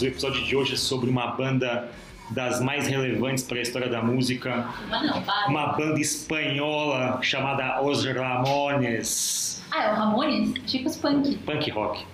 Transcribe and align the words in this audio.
O 0.00 0.06
episódio 0.06 0.44
de 0.44 0.54
hoje 0.54 0.74
é 0.74 0.76
sobre 0.76 1.10
uma 1.10 1.26
banda 1.28 1.90
das 2.30 2.60
mais 2.60 2.86
relevantes 2.86 3.42
para 3.42 3.58
a 3.58 3.62
história 3.62 3.88
da 3.88 4.00
música. 4.00 4.68
Uma 4.86 5.02
não. 5.02 5.24
Uma 5.48 5.66
banda 5.72 5.98
espanhola 5.98 7.18
chamada 7.20 7.82
Os 7.82 8.04
Ramones. 8.04 9.60
Ah, 9.72 9.84
é 9.84 9.92
o 9.92 9.94
Ramones? 9.96 10.52
Que 10.66 10.86
os 10.86 10.96
punk. 10.96 11.36
Punk 11.38 11.70
rock. 11.70 12.04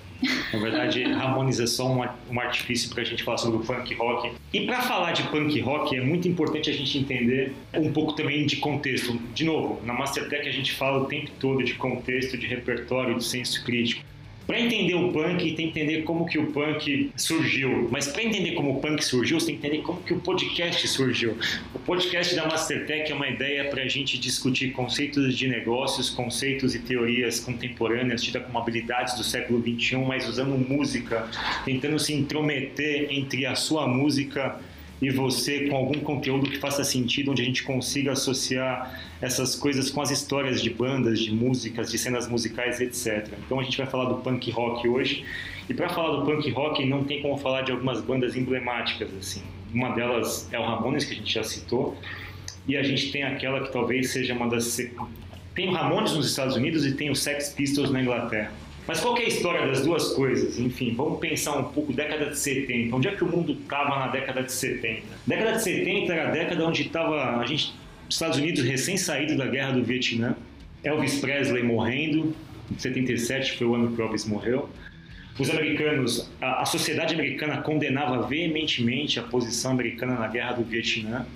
Na 0.53 0.59
verdade, 0.61 1.03
Ramones 1.13 1.61
é 1.61 1.67
só 1.67 1.87
um, 1.87 2.03
um 2.31 2.41
artifício 2.41 2.89
para 2.89 3.03
a 3.03 3.05
gente 3.05 3.23
falar 3.23 3.37
sobre 3.37 3.59
o 3.59 3.61
punk 3.61 3.93
rock. 3.95 4.33
E 4.53 4.65
para 4.65 4.81
falar 4.81 5.13
de 5.13 5.25
punk 5.25 5.61
rock, 5.61 5.95
é 5.95 6.01
muito 6.01 6.27
importante 6.27 6.71
a 6.71 6.73
gente 6.73 6.97
entender 6.97 7.55
um 7.75 7.93
pouco 7.93 8.15
também 8.15 8.47
de 8.47 8.57
contexto. 8.57 9.19
De 9.35 9.45
novo, 9.45 9.85
na 9.85 9.93
Mastertech 9.93 10.49
a 10.49 10.53
gente 10.53 10.73
fala 10.73 11.03
o 11.03 11.05
tempo 11.05 11.31
todo 11.39 11.63
de 11.63 11.75
contexto, 11.75 12.39
de 12.39 12.47
repertório, 12.47 13.17
de 13.17 13.25
senso 13.25 13.63
crítico. 13.63 14.03
Para 14.47 14.61
entender 14.61 14.95
o 14.95 15.11
punk, 15.11 15.39
tem 15.39 15.55
que 15.55 15.63
entender 15.81 16.03
como 16.03 16.27
que 16.27 16.39
o 16.39 16.53
punk 16.53 17.11
surgiu. 17.17 17.89
Mas 17.91 18.09
para 18.09 18.23
entender 18.23 18.53
como 18.53 18.77
o 18.77 18.81
punk 18.81 19.03
surgiu, 19.03 19.41
você 19.41 19.47
tem 19.47 19.57
que 19.57 19.67
entender 19.67 19.83
como 19.83 20.03
que 20.03 20.13
o 20.13 20.21
podcast 20.21 20.87
surgiu. 20.87 21.37
O 21.75 21.79
podcast 21.79 22.35
da 22.35 22.47
Mastertech 22.47 23.11
é 23.11 23.15
uma 23.15 23.29
ideia 23.29 23.71
para 23.71 23.83
a 23.83 23.89
gente 23.89 24.19
discutir 24.19 24.73
conceitos 24.73 25.37
de 25.37 25.49
negócios, 25.49 26.11
conceitos 26.11 26.75
e 26.75 26.79
teorias 26.79 27.41
contemporâneas, 27.41 28.23
tidas 28.23 28.45
como 28.45 28.59
habilidades 28.59 29.15
do 29.15 29.25
século 29.25 29.63
XXI, 29.63 29.97
mas 29.97 30.29
usando 30.29 30.59
música, 30.59 31.27
tentando 31.65 31.99
se 31.99 32.13
intrometer 32.13 33.09
entre 33.11 33.47
a 33.47 33.55
sua 33.55 33.87
música 33.87 34.61
e 35.05 35.11
você 35.11 35.69
com 35.69 35.77
algum 35.77 36.01
conteúdo 36.01 36.51
que 36.51 36.57
faça 36.57 36.83
sentido, 36.83 37.31
onde 37.31 37.43
a 37.43 37.45
gente 37.45 37.63
consiga 37.63 38.13
associar 38.13 38.99
essas 39.21 39.55
coisas 39.55 39.91
com 39.91 40.01
as 40.01 40.11
histórias 40.11 40.63
de 40.63 40.71
bandas, 40.71 41.21
de 41.21 41.31
músicas, 41.31 41.91
de 41.91 41.99
cenas 41.99 42.27
musicais, 42.27 42.81
etc. 42.81 43.35
Então 43.45 43.61
a 43.61 43.63
gente 43.63 43.77
vai 43.77 43.87
falar 43.87 44.07
do 44.07 44.17
punk 44.23 44.51
rock 44.51 44.89
hoje. 44.89 45.23
E 45.69 45.75
para 45.75 45.91
falar 45.91 46.17
do 46.17 46.25
punk 46.25 46.51
rock, 46.51 46.87
não 46.87 47.05
tem 47.05 47.21
como 47.21 47.37
falar 47.37 47.63
de 47.63 47.73
algumas 47.73 48.01
bandas 48.01 48.35
emblemáticas 48.35 49.11
assim. 49.15 49.43
Uma 49.75 49.91
delas 49.91 50.49
é 50.51 50.59
o 50.59 50.63
Ramones, 50.63 51.05
que 51.05 51.13
a 51.13 51.17
gente 51.17 51.35
já 51.35 51.45
citou, 51.45 51.95
e 52.67 52.75
a 52.75 52.83
gente 52.83 53.13
tem 53.13 53.25
aquela 53.25 53.61
que 53.61 53.71
talvez 53.71 54.11
seja 54.11 54.33
uma 54.33 54.49
das 54.49 54.79
tem 55.55 55.69
o 55.69 55.73
Ramones 55.73 56.13
nos 56.13 56.27
Estados 56.27 56.57
Unidos 56.57 56.85
e 56.87 56.93
tem 56.93 57.11
o 57.11 57.15
Sex 57.15 57.51
Pistols 57.51 57.91
na 57.91 58.01
Inglaterra. 58.01 58.53
Mas 58.87 59.01
qual 59.01 59.17
é 59.17 59.23
a 59.23 59.29
história 59.29 59.67
das 59.67 59.83
duas 59.83 60.13
coisas? 60.13 60.59
Enfim, 60.59 60.95
vamos 60.95 61.19
pensar 61.19 61.57
um 61.57 61.65
pouco 61.65 61.93
década 61.93 62.27
de 62.27 62.39
70. 62.39 62.95
Onde 62.95 63.09
é 63.09 63.13
que 63.13 63.25
o 63.25 63.27
mundo 63.27 63.53
estava 63.53 63.99
na 63.99 64.09
década 64.09 64.43
de 64.43 64.53
70? 64.53 65.03
Década 65.27 65.53
de 65.53 65.63
70 65.63 66.13
era 66.13 66.29
a 66.29 66.31
década 66.31 66.67
onde 66.67 66.83
estava 66.83 67.39
a 67.39 67.47
gente, 67.47 67.75
Estados 68.09 68.39
Unidos 68.39 68.63
recém 68.63 68.97
saído 68.97 69.37
da 69.37 69.47
guerra 69.47 69.73
do 69.73 69.83
Vietnã, 69.83 70.37
Elvis 70.83 71.19
Presley 71.19 71.63
morrendo, 71.63 72.35
em 72.71 72.79
77 72.79 73.57
foi 73.57 73.67
o 73.67 73.75
ano 73.75 73.95
que 73.95 74.01
Elvis 74.01 74.27
morreu. 74.27 74.69
Os 75.39 75.51
americanos, 75.51 76.31
a, 76.41 76.63
a 76.63 76.65
sociedade 76.65 77.15
americana 77.15 77.59
condenava 77.63 78.27
veementemente 78.27 79.19
a 79.19 79.23
posição 79.23 79.73
americana 79.73 80.15
na 80.15 80.29
guerra 80.29 80.53
do 80.53 80.65
Vietnã. 80.65 81.27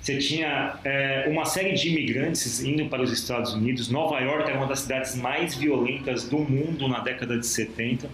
Você 0.00 0.16
tinha 0.18 0.76
é, 0.84 1.26
uma 1.28 1.44
série 1.44 1.74
de 1.74 1.88
imigrantes 1.88 2.62
indo 2.62 2.88
para 2.88 3.02
os 3.02 3.12
Estados 3.12 3.52
Unidos. 3.52 3.88
Nova 3.88 4.20
York 4.20 4.48
era 4.48 4.58
uma 4.58 4.66
das 4.66 4.80
cidades 4.80 5.16
mais 5.16 5.54
violentas 5.54 6.28
do 6.28 6.38
mundo 6.38 6.88
na 6.88 7.00
década 7.00 7.38
de 7.38 7.46
70. 7.46 8.08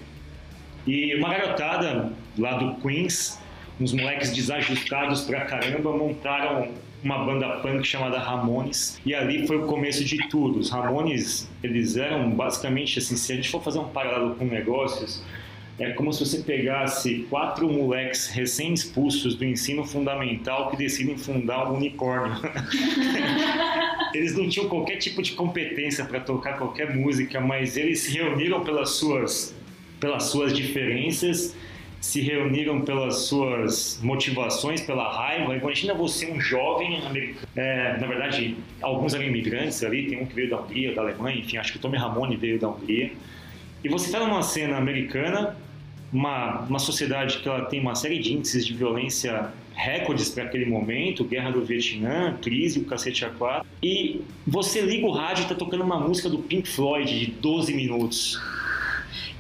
E 0.87 1.15
uma 1.15 1.29
garotada 1.29 2.13
lá 2.39 2.57
do 2.57 2.75
Queens, 2.81 3.41
uns 3.81 3.93
moleques 3.93 4.33
desajustados 4.33 5.23
pra 5.23 5.43
caramba, 5.43 5.97
montaram 5.97 6.73
uma 7.03 7.23
banda 7.25 7.49
punk 7.61 7.87
chamada 7.87 8.19
Ramones. 8.19 9.01
E 9.05 9.15
ali 9.15 9.47
foi 9.47 9.59
o 9.59 9.67
começo 9.67 10.05
de 10.05 10.29
tudo. 10.29 10.59
Os 10.59 10.71
Ramones, 10.71 11.49
eles 11.63 11.97
eram 11.97 12.31
basicamente 12.31 12.99
assim, 12.99 13.17
se 13.17 13.33
a 13.33 13.37
gente 13.37 13.51
for 13.51 13.63
fazer 13.63 13.79
um 13.79 13.89
paralelo 13.89 14.35
com 14.37 14.47
negócios, 14.47 15.23
é 15.79 15.91
como 15.91 16.13
se 16.13 16.25
você 16.25 16.39
pegasse 16.39 17.27
quatro 17.29 17.69
moleques 17.69 18.29
recém-expulsos 18.29 19.35
do 19.35 19.45
ensino 19.45 19.85
fundamental 19.85 20.71
que 20.71 20.77
decidem 20.77 21.19
fundar 21.19 21.71
um 21.71 21.77
unicórnio. 21.77 22.37
eles 24.15 24.37
não 24.37 24.49
tinham 24.49 24.69
qualquer 24.69 24.99
tipo 24.99 25.21
de 25.21 25.33
competência 25.33 26.05
para 26.05 26.21
tocar 26.21 26.59
qualquer 26.59 26.95
música, 26.95 27.41
mas 27.41 27.77
eles 27.77 28.01
se 28.01 28.13
reuniram 28.17 28.63
pelas 28.63 28.91
suas, 28.91 29.53
pelas 29.99 30.25
suas 30.25 30.53
diferenças, 30.53 31.57
se 32.01 32.21
reuniram 32.21 32.83
pelas 32.83 33.23
suas 33.23 33.99
motivações, 34.01 34.81
pela 34.81 35.11
raiva. 35.13 35.57
Imagina 35.57 35.93
você, 35.93 36.31
um 36.31 36.41
jovem 36.41 37.05
americano. 37.05 37.49
É, 37.57 37.97
na 37.99 38.07
verdade, 38.07 38.57
alguns 38.81 39.13
eram 39.13 39.25
imigrantes 39.25 39.83
ali, 39.83 40.07
tem 40.07 40.23
um 40.23 40.27
que 40.27 40.35
veio 40.35 40.51
da 40.51 40.61
Hungria, 40.61 40.95
da 40.95 41.03
Alemanha, 41.03 41.39
enfim, 41.39 41.57
acho 41.57 41.73
que 41.73 41.79
o 41.79 41.81
Tommy 41.81 41.97
Ramone 41.97 42.37
veio 42.37 42.61
da 42.61 42.69
Hungria. 42.69 43.11
E 43.83 43.89
você 43.89 44.07
está 44.07 44.21
numa 44.21 44.43
cena 44.43 44.77
americana 44.77 45.57
uma, 46.15 46.61
uma 46.61 46.79
sociedade 46.79 47.39
que 47.39 47.49
ela 47.49 47.65
tem 47.67 47.81
uma 47.81 47.97
série 47.97 48.21
de 48.21 48.33
índices 48.33 48.65
de 48.65 48.73
violência 48.73 49.53
recordes 49.75 50.29
para 50.29 50.45
aquele 50.45 50.67
momento, 50.67 51.25
guerra 51.25 51.51
do 51.51 51.65
Vietnã, 51.65 52.39
crise, 52.41 52.79
o 52.79 52.85
cacete 52.85 53.27
A4, 53.27 53.65
e 53.83 54.21
você 54.47 54.81
liga 54.81 55.05
o 55.05 55.11
rádio 55.11 55.43
e 55.43 55.43
está 55.43 55.55
tocando 55.57 55.83
uma 55.83 55.99
música 55.99 56.31
do 56.31 56.39
Pink 56.39 56.69
Floyd 56.69 57.19
de 57.19 57.27
12 57.33 57.75
minutos. 57.75 58.41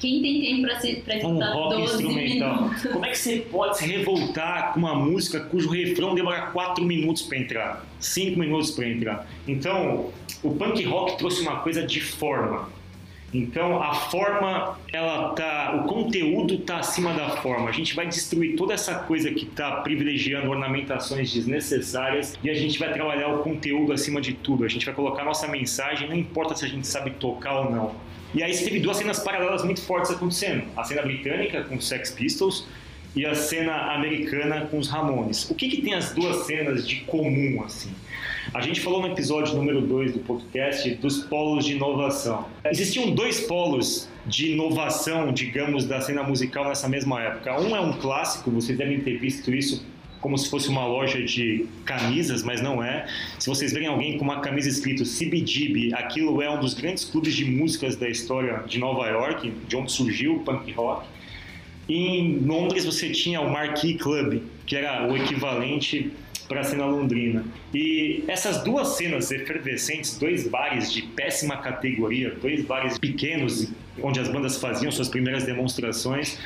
Quem 0.01 0.21
tem 0.21 0.43
tempo 0.43 0.62
para 0.62 0.81
se 0.81 0.97
pra 0.97 1.17
um 1.29 1.39
rock 1.39 1.77
12 1.77 1.95
instrumental. 1.95 2.62
minutos? 2.62 2.83
Como 2.83 3.06
é 3.06 3.09
que 3.11 3.19
você 3.19 3.37
pode 3.51 3.79
se 3.79 3.87
revoltar 3.87 4.75
com 4.75 4.81
uma 4.81 4.95
música 4.95 5.41
cujo 5.41 5.71
refrão 5.71 6.15
demora 6.15 6.49
4 6.49 6.85
minutos 6.85 7.23
para 7.23 7.39
entrar, 7.39 7.87
5 8.01 8.39
minutos 8.39 8.73
para 8.73 8.89
entrar? 8.89 9.27
Então, 9.47 10.11
o 10.43 10.51
punk 10.51 10.83
rock 10.85 11.17
trouxe 11.17 11.41
uma 11.41 11.61
coisa 11.61 11.87
de 11.87 12.01
forma. 12.01 12.69
Então 13.34 13.83
a 13.83 13.93
forma, 13.93 14.78
ela 14.93 15.31
tá, 15.31 15.83
o 15.83 15.89
conteúdo 15.89 16.55
está 16.55 16.78
acima 16.78 17.12
da 17.12 17.31
forma. 17.39 17.69
A 17.69 17.72
gente 17.72 17.93
vai 17.95 18.06
destruir 18.06 18.55
toda 18.55 18.72
essa 18.72 18.95
coisa 18.95 19.28
que 19.33 19.45
está 19.45 19.72
privilegiando 19.81 20.49
ornamentações 20.49 21.33
desnecessárias 21.34 22.39
e 22.44 22.49
a 22.49 22.55
gente 22.55 22.78
vai 22.78 22.93
trabalhar 22.93 23.34
o 23.34 23.39
conteúdo 23.43 23.93
acima 23.93 24.21
de 24.21 24.34
tudo. 24.34 24.65
A 24.65 24.69
gente 24.69 24.87
vai 24.87 24.94
colocar 24.94 25.25
nossa 25.25 25.49
mensagem, 25.49 26.09
não 26.09 26.15
importa 26.15 26.55
se 26.55 26.65
a 26.65 26.69
gente 26.69 26.87
sabe 26.87 27.11
tocar 27.11 27.59
ou 27.59 27.71
não. 27.73 27.97
E 28.33 28.43
aí 28.43 28.56
teve 28.56 28.78
duas 28.78 28.99
cenas 28.99 29.19
paralelas 29.19 29.65
muito 29.65 29.83
fortes 29.83 30.12
acontecendo: 30.12 30.65
a 30.77 30.84
cena 30.84 31.03
britânica 31.03 31.65
com 31.65 31.75
os 31.75 31.89
Sex 31.89 32.12
Pistols 32.12 32.65
e 33.17 33.27
a 33.27 33.34
cena 33.34 33.94
americana 33.94 34.67
com 34.67 34.78
os 34.78 34.89
Ramones. 34.89 35.50
O 35.50 35.55
que, 35.55 35.69
que 35.69 35.83
tem 35.83 35.94
as 35.94 36.12
duas 36.12 36.47
cenas 36.47 36.87
de 36.87 36.97
comum 37.03 37.62
assim? 37.65 37.93
A 38.54 38.60
gente 38.60 38.81
falou 38.81 39.03
no 39.03 39.09
episódio 39.09 39.56
número 39.56 39.81
2 39.81 40.12
do 40.12 40.20
podcast 40.20 40.88
dos 40.94 41.25
polos 41.25 41.65
de 41.65 41.72
inovação. 41.72 42.47
Existiam 42.65 43.10
dois 43.10 43.41
polos 43.41 44.09
de 44.26 44.53
inovação, 44.53 45.32
digamos, 45.32 45.87
da 45.87 46.00
cena 46.00 46.22
musical 46.22 46.69
nessa 46.69 46.88
mesma 46.88 47.20
época. 47.20 47.60
Um 47.60 47.75
é 47.75 47.81
um 47.81 47.94
clássico, 47.94 48.53
vocês 48.53 48.78
devem 48.78 49.00
ter 49.00 49.19
visto 49.19 49.53
isso 49.53 49.84
como 50.20 50.38
se 50.38 50.48
fosse 50.48 50.69
uma 50.69 50.87
loja 50.87 51.20
de 51.20 51.66
camisas, 51.84 52.44
mas 52.44 52.62
não 52.62 52.81
é. 52.81 53.09
Se 53.41 53.48
vocês 53.48 53.72
verem 53.72 53.88
alguém 53.88 54.16
com 54.19 54.25
uma 54.25 54.38
camisa 54.41 54.69
escrito 54.69 55.03
CBGB, 55.03 55.93
aquilo 55.93 56.41
é 56.41 56.48
um 56.48 56.60
dos 56.60 56.75
grandes 56.75 57.04
clubes 57.04 57.34
de 57.34 57.44
músicas 57.44 57.97
da 57.97 58.09
história 58.09 58.62
de 58.69 58.78
Nova 58.78 59.09
York, 59.09 59.53
de 59.66 59.76
onde 59.76 59.91
surgiu 59.91 60.37
o 60.37 60.41
punk 60.44 60.70
rock. 60.75 61.09
Em 61.88 62.38
Londres 62.38 62.84
você 62.84 63.10
tinha 63.10 63.41
o 63.41 63.50
Marquee 63.50 63.94
Club, 63.94 64.43
que 64.64 64.76
era 64.76 65.10
o 65.10 65.16
equivalente 65.16 66.12
para 66.54 66.60
a 66.60 66.65
cena 66.65 66.87
londrina. 66.87 67.44
E 67.75 68.22
essas 68.28 68.62
duas 68.62 68.97
cenas 68.97 69.32
efervescentes, 69.32 70.16
dois 70.16 70.47
bares 70.47 70.92
de 70.92 71.03
péssima 71.03 71.56
categoria, 71.56 72.31
dois 72.41 72.65
bares 72.65 72.97
pequenos, 72.97 73.72
onde 74.00 74.20
as 74.20 74.28
bandas 74.28 74.56
faziam 74.56 74.93
suas 74.93 75.09
primeiras 75.09 75.43
demonstrações, 75.43 76.38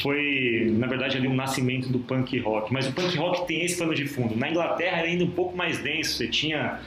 foi, 0.00 0.72
na 0.78 0.86
verdade, 0.86 1.16
ali 1.16 1.26
um 1.26 1.34
nascimento 1.34 1.88
do 1.88 1.98
punk 1.98 2.38
rock. 2.38 2.72
Mas 2.72 2.86
o 2.86 2.92
punk 2.92 3.16
rock 3.16 3.48
tem 3.48 3.64
esse 3.64 3.76
pano 3.76 3.94
de 3.94 4.06
fundo. 4.06 4.36
Na 4.36 4.48
Inglaterra 4.48 4.98
era 4.98 5.08
ainda 5.08 5.24
um 5.24 5.30
pouco 5.30 5.56
mais 5.56 5.78
denso, 5.78 6.12
você 6.14 6.28
tinha 6.28 6.78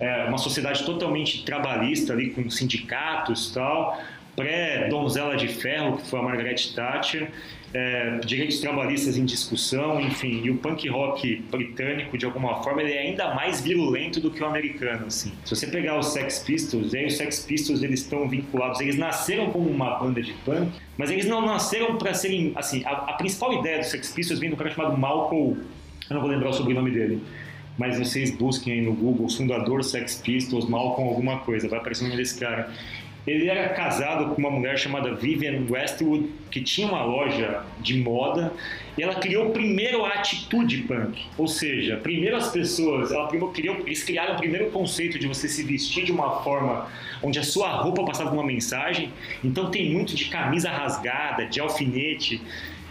é, 0.00 0.24
uma 0.24 0.38
sociedade 0.38 0.82
totalmente 0.86 1.44
trabalhista 1.44 2.14
ali, 2.14 2.30
com 2.30 2.48
sindicatos 2.48 3.50
e 3.50 3.54
tal, 3.54 4.00
pré-donzela 4.36 5.36
de 5.36 5.48
ferro, 5.48 5.96
que 5.98 6.06
foi 6.06 6.18
a 6.18 6.22
Margaret 6.22 6.56
Thatcher, 6.74 7.30
é, 7.74 8.20
direitos 8.24 8.60
trabalhistas 8.60 9.16
em 9.16 9.24
discussão, 9.24 10.00
enfim, 10.00 10.40
e 10.44 10.50
o 10.50 10.58
punk 10.58 10.88
rock 10.88 11.42
britânico, 11.50 12.16
de 12.16 12.24
alguma 12.24 12.62
forma, 12.62 12.80
ele 12.80 12.92
é 12.92 13.00
ainda 13.00 13.34
mais 13.34 13.60
virulento 13.60 14.20
do 14.20 14.30
que 14.30 14.40
o 14.40 14.46
americano, 14.46 15.06
assim. 15.06 15.32
Se 15.44 15.56
você 15.56 15.66
pegar 15.66 15.98
os 15.98 16.12
Sex 16.12 16.38
Pistols, 16.38 16.94
aí 16.94 17.06
os 17.06 17.16
Sex 17.16 17.40
Pistols, 17.40 17.82
eles 17.82 18.00
estão 18.00 18.28
vinculados, 18.28 18.80
eles 18.80 18.96
nasceram 18.96 19.50
como 19.50 19.68
uma 19.68 19.98
banda 19.98 20.22
de 20.22 20.32
punk, 20.44 20.70
mas 20.96 21.10
eles 21.10 21.26
não 21.26 21.44
nasceram 21.44 21.98
para 21.98 22.14
serem, 22.14 22.52
assim, 22.54 22.84
a, 22.84 22.90
a, 22.90 23.12
principal 23.14 23.52
ideia 23.52 23.78
dos 23.78 23.88
Sex 23.88 24.12
Pistols 24.12 24.38
vem 24.38 24.50
do 24.50 24.56
cara 24.56 24.70
chamado 24.70 24.96
Malcolm, 24.96 25.58
eu 26.08 26.14
não 26.14 26.20
vou 26.20 26.30
lembrar 26.30 26.50
o 26.50 26.52
sobrenome 26.52 26.92
dele, 26.92 27.20
mas 27.76 27.98
vocês 27.98 28.30
busquem 28.30 28.74
aí 28.74 28.80
no 28.82 28.92
Google, 28.92 29.28
fundador 29.28 29.82
Sex 29.82 30.22
Pistols, 30.24 30.68
Malcolm 30.68 31.08
alguma 31.08 31.38
coisa, 31.38 31.68
vai 31.68 31.80
aparecer 31.80 32.04
o 32.04 32.06
nome 32.06 32.16
desse 32.18 32.38
cara. 32.38 32.70
Ele 33.26 33.48
era 33.48 33.70
casado 33.70 34.34
com 34.34 34.40
uma 34.40 34.50
mulher 34.50 34.78
chamada 34.78 35.14
Vivian 35.14 35.66
Westwood, 35.68 36.28
que 36.50 36.60
tinha 36.60 36.86
uma 36.86 37.02
loja 37.02 37.62
de 37.80 37.96
moda, 37.96 38.52
e 38.98 39.02
ela 39.02 39.14
criou 39.14 39.50
primeiro 39.50 40.04
a 40.04 40.10
atitude 40.10 40.82
punk. 40.82 41.22
Ou 41.38 41.48
seja, 41.48 41.96
primeiro 41.96 42.36
as 42.36 42.52
pessoas, 42.52 43.10
ela 43.10 43.26
primeiro 43.26 43.52
criou, 43.52 43.76
eles 43.86 44.04
criaram 44.04 44.34
o 44.34 44.38
primeiro 44.38 44.70
conceito 44.70 45.18
de 45.18 45.26
você 45.26 45.48
se 45.48 45.62
vestir 45.62 46.04
de 46.04 46.12
uma 46.12 46.42
forma 46.42 46.88
onde 47.22 47.38
a 47.38 47.42
sua 47.42 47.70
roupa 47.70 48.04
passava 48.04 48.30
uma 48.30 48.44
mensagem. 48.44 49.10
Então 49.42 49.70
tem 49.70 49.90
muito 49.90 50.14
de 50.14 50.26
camisa 50.26 50.68
rasgada, 50.68 51.46
de 51.46 51.60
alfinete. 51.60 52.42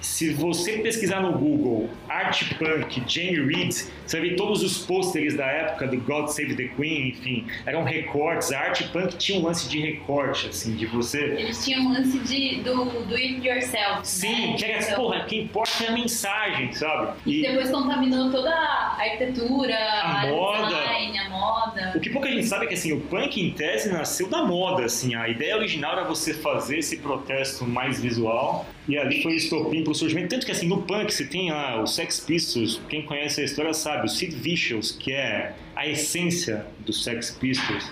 Se 0.04 0.34
você 0.34 0.80
pesquisar 0.80 1.22
no 1.22 1.32
Google 1.38 1.90
Art 2.10 2.44
Punk, 2.60 3.02
Jamie 3.08 3.40
Reed, 3.46 3.72
você 4.06 4.20
vai 4.20 4.30
ver 4.30 4.36
todos 4.36 4.62
os 4.62 4.80
pôsteres 4.80 5.38
da 5.38 5.46
época 5.46 5.88
do 5.88 5.98
God 6.02 6.28
Save 6.28 6.56
the 6.56 6.66
Queen, 6.76 7.08
enfim, 7.08 7.48
eram 7.66 7.86
recortes. 7.86 8.52
A 8.52 8.60
Art 8.60 8.84
Punk 8.92 9.16
tinha 9.16 9.40
um 9.40 9.44
lance 9.44 9.70
de 9.70 9.80
recorte, 9.80 10.48
assim, 10.48 10.76
de 10.76 10.86
você. 10.88 11.24
Eles 11.24 11.64
tinham 11.64 11.84
um 11.86 11.94
lance 11.94 12.20
de, 12.20 12.62
do, 12.64 12.84
do 12.84 13.16
it 13.16 13.48
yourself. 13.48 14.02
Sim, 14.06 14.52
né? 14.52 14.58
que 14.58 14.66
era, 14.66 14.84
Então, 14.84 14.96
porra, 14.98 15.20
o 15.20 15.26
que 15.26 15.40
importa 15.40 15.84
é 15.86 15.88
a 15.88 15.92
mensagem, 15.94 16.74
sabe? 16.74 17.14
E 17.26 17.42
depois 17.42 17.72
contaminou 17.72 18.30
toda 18.30 18.50
a 18.54 18.98
arquitetura, 19.00 19.74
A 19.76 20.22
a, 20.24 20.28
moda. 20.28 20.68
design, 20.68 21.18
moda. 21.44 21.94
O 21.96 22.00
que 22.00 22.10
pouca 22.10 22.30
gente 22.30 22.46
sabe 22.46 22.66
é 22.66 22.68
que 22.68 22.74
assim, 22.74 22.94
o 22.94 23.02
punk 23.02 23.42
em 23.42 23.52
tese 23.52 23.92
nasceu 23.92 24.30
da 24.30 24.44
moda, 24.44 24.86
assim, 24.86 25.16
a 25.16 25.28
ideia 25.28 25.58
original 25.58 25.94
era 25.94 26.04
você 26.04 26.34
fazer 26.34 26.80
esse 26.80 26.98
protesto 26.98 27.66
mais 27.66 28.00
visual 28.00 28.66
e 28.88 28.98
ali 28.98 29.22
foi 29.22 29.36
estopim 29.36 29.84
pro 29.84 29.94
surgimento, 29.94 30.30
tanto 30.30 30.46
que 30.46 30.52
assim, 30.52 30.68
no 30.68 30.82
punk 30.84 31.14
você 31.14 31.26
tem 31.26 31.52
lá 31.52 31.82
os 31.82 31.96
Sex 31.96 32.20
Pistols, 32.20 32.82
quem 32.90 33.04
conhece 33.04 33.42
a 33.42 33.44
história 33.44 33.74
sabe, 33.74 34.06
o 34.06 34.10
Sid 34.10 34.36
Vicious, 34.36 34.92
que 34.92 35.12
é 35.12 35.54
a 35.76 35.88
essência 35.88 36.66
dos 36.86 37.04
Sex 37.04 37.32
Pistols, 37.32 37.92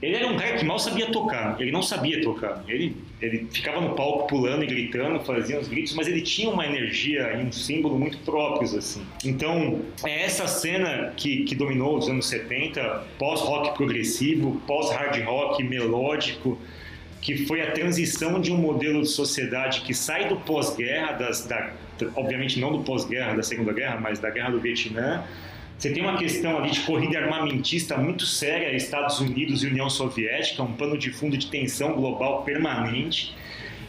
ele 0.00 0.14
era 0.14 0.26
um 0.28 0.36
cara 0.36 0.56
que 0.56 0.64
mal 0.64 0.78
sabia 0.78 1.10
tocar, 1.10 1.58
ele 1.58 1.72
não 1.72 1.82
sabia 1.82 2.20
tocar, 2.20 2.62
ele, 2.68 2.96
ele 3.20 3.46
ficava 3.50 3.80
no 3.80 3.94
palco 3.94 4.26
pulando 4.26 4.62
e 4.62 4.66
gritando, 4.66 5.18
fazia 5.20 5.58
uns 5.58 5.68
gritos, 5.68 5.94
mas 5.94 6.06
ele 6.06 6.20
tinha 6.20 6.50
uma 6.50 6.66
energia 6.66 7.32
e 7.32 7.44
um 7.44 7.50
símbolo 7.50 7.98
muito 7.98 8.18
próprios, 8.18 8.74
assim. 8.74 9.02
Então, 9.24 9.80
é 10.04 10.24
essa 10.24 10.46
cena 10.46 11.14
que, 11.16 11.44
que 11.44 11.54
dominou 11.54 11.96
os 11.96 12.08
anos 12.08 12.26
70, 12.26 13.04
pós-rock 13.18 13.74
progressivo, 13.74 14.60
pós-hard 14.66 15.18
rock 15.24 15.64
melódico, 15.64 16.58
que 17.22 17.46
foi 17.46 17.62
a 17.62 17.72
transição 17.72 18.38
de 18.38 18.52
um 18.52 18.58
modelo 18.58 19.00
de 19.00 19.08
sociedade 19.08 19.80
que 19.80 19.94
sai 19.94 20.28
do 20.28 20.36
pós-guerra, 20.36 21.12
da, 21.12 21.72
obviamente 22.14 22.60
não 22.60 22.70
do 22.70 22.84
pós-guerra 22.84 23.34
da 23.34 23.42
Segunda 23.42 23.72
Guerra, 23.72 23.98
mas 23.98 24.18
da 24.18 24.30
Guerra 24.30 24.50
do 24.50 24.60
Vietnã, 24.60 25.24
você 25.78 25.90
tem 25.90 26.02
uma 26.02 26.16
questão 26.16 26.58
ali 26.58 26.70
de 26.70 26.80
corrida 26.80 27.18
armamentista 27.18 27.98
muito 27.98 28.24
séria, 28.24 28.74
Estados 28.74 29.20
Unidos 29.20 29.62
e 29.62 29.66
União 29.66 29.90
Soviética, 29.90 30.62
um 30.62 30.72
pano 30.72 30.96
de 30.96 31.10
fundo 31.10 31.36
de 31.36 31.48
tensão 31.48 31.92
global 31.92 32.42
permanente. 32.42 33.34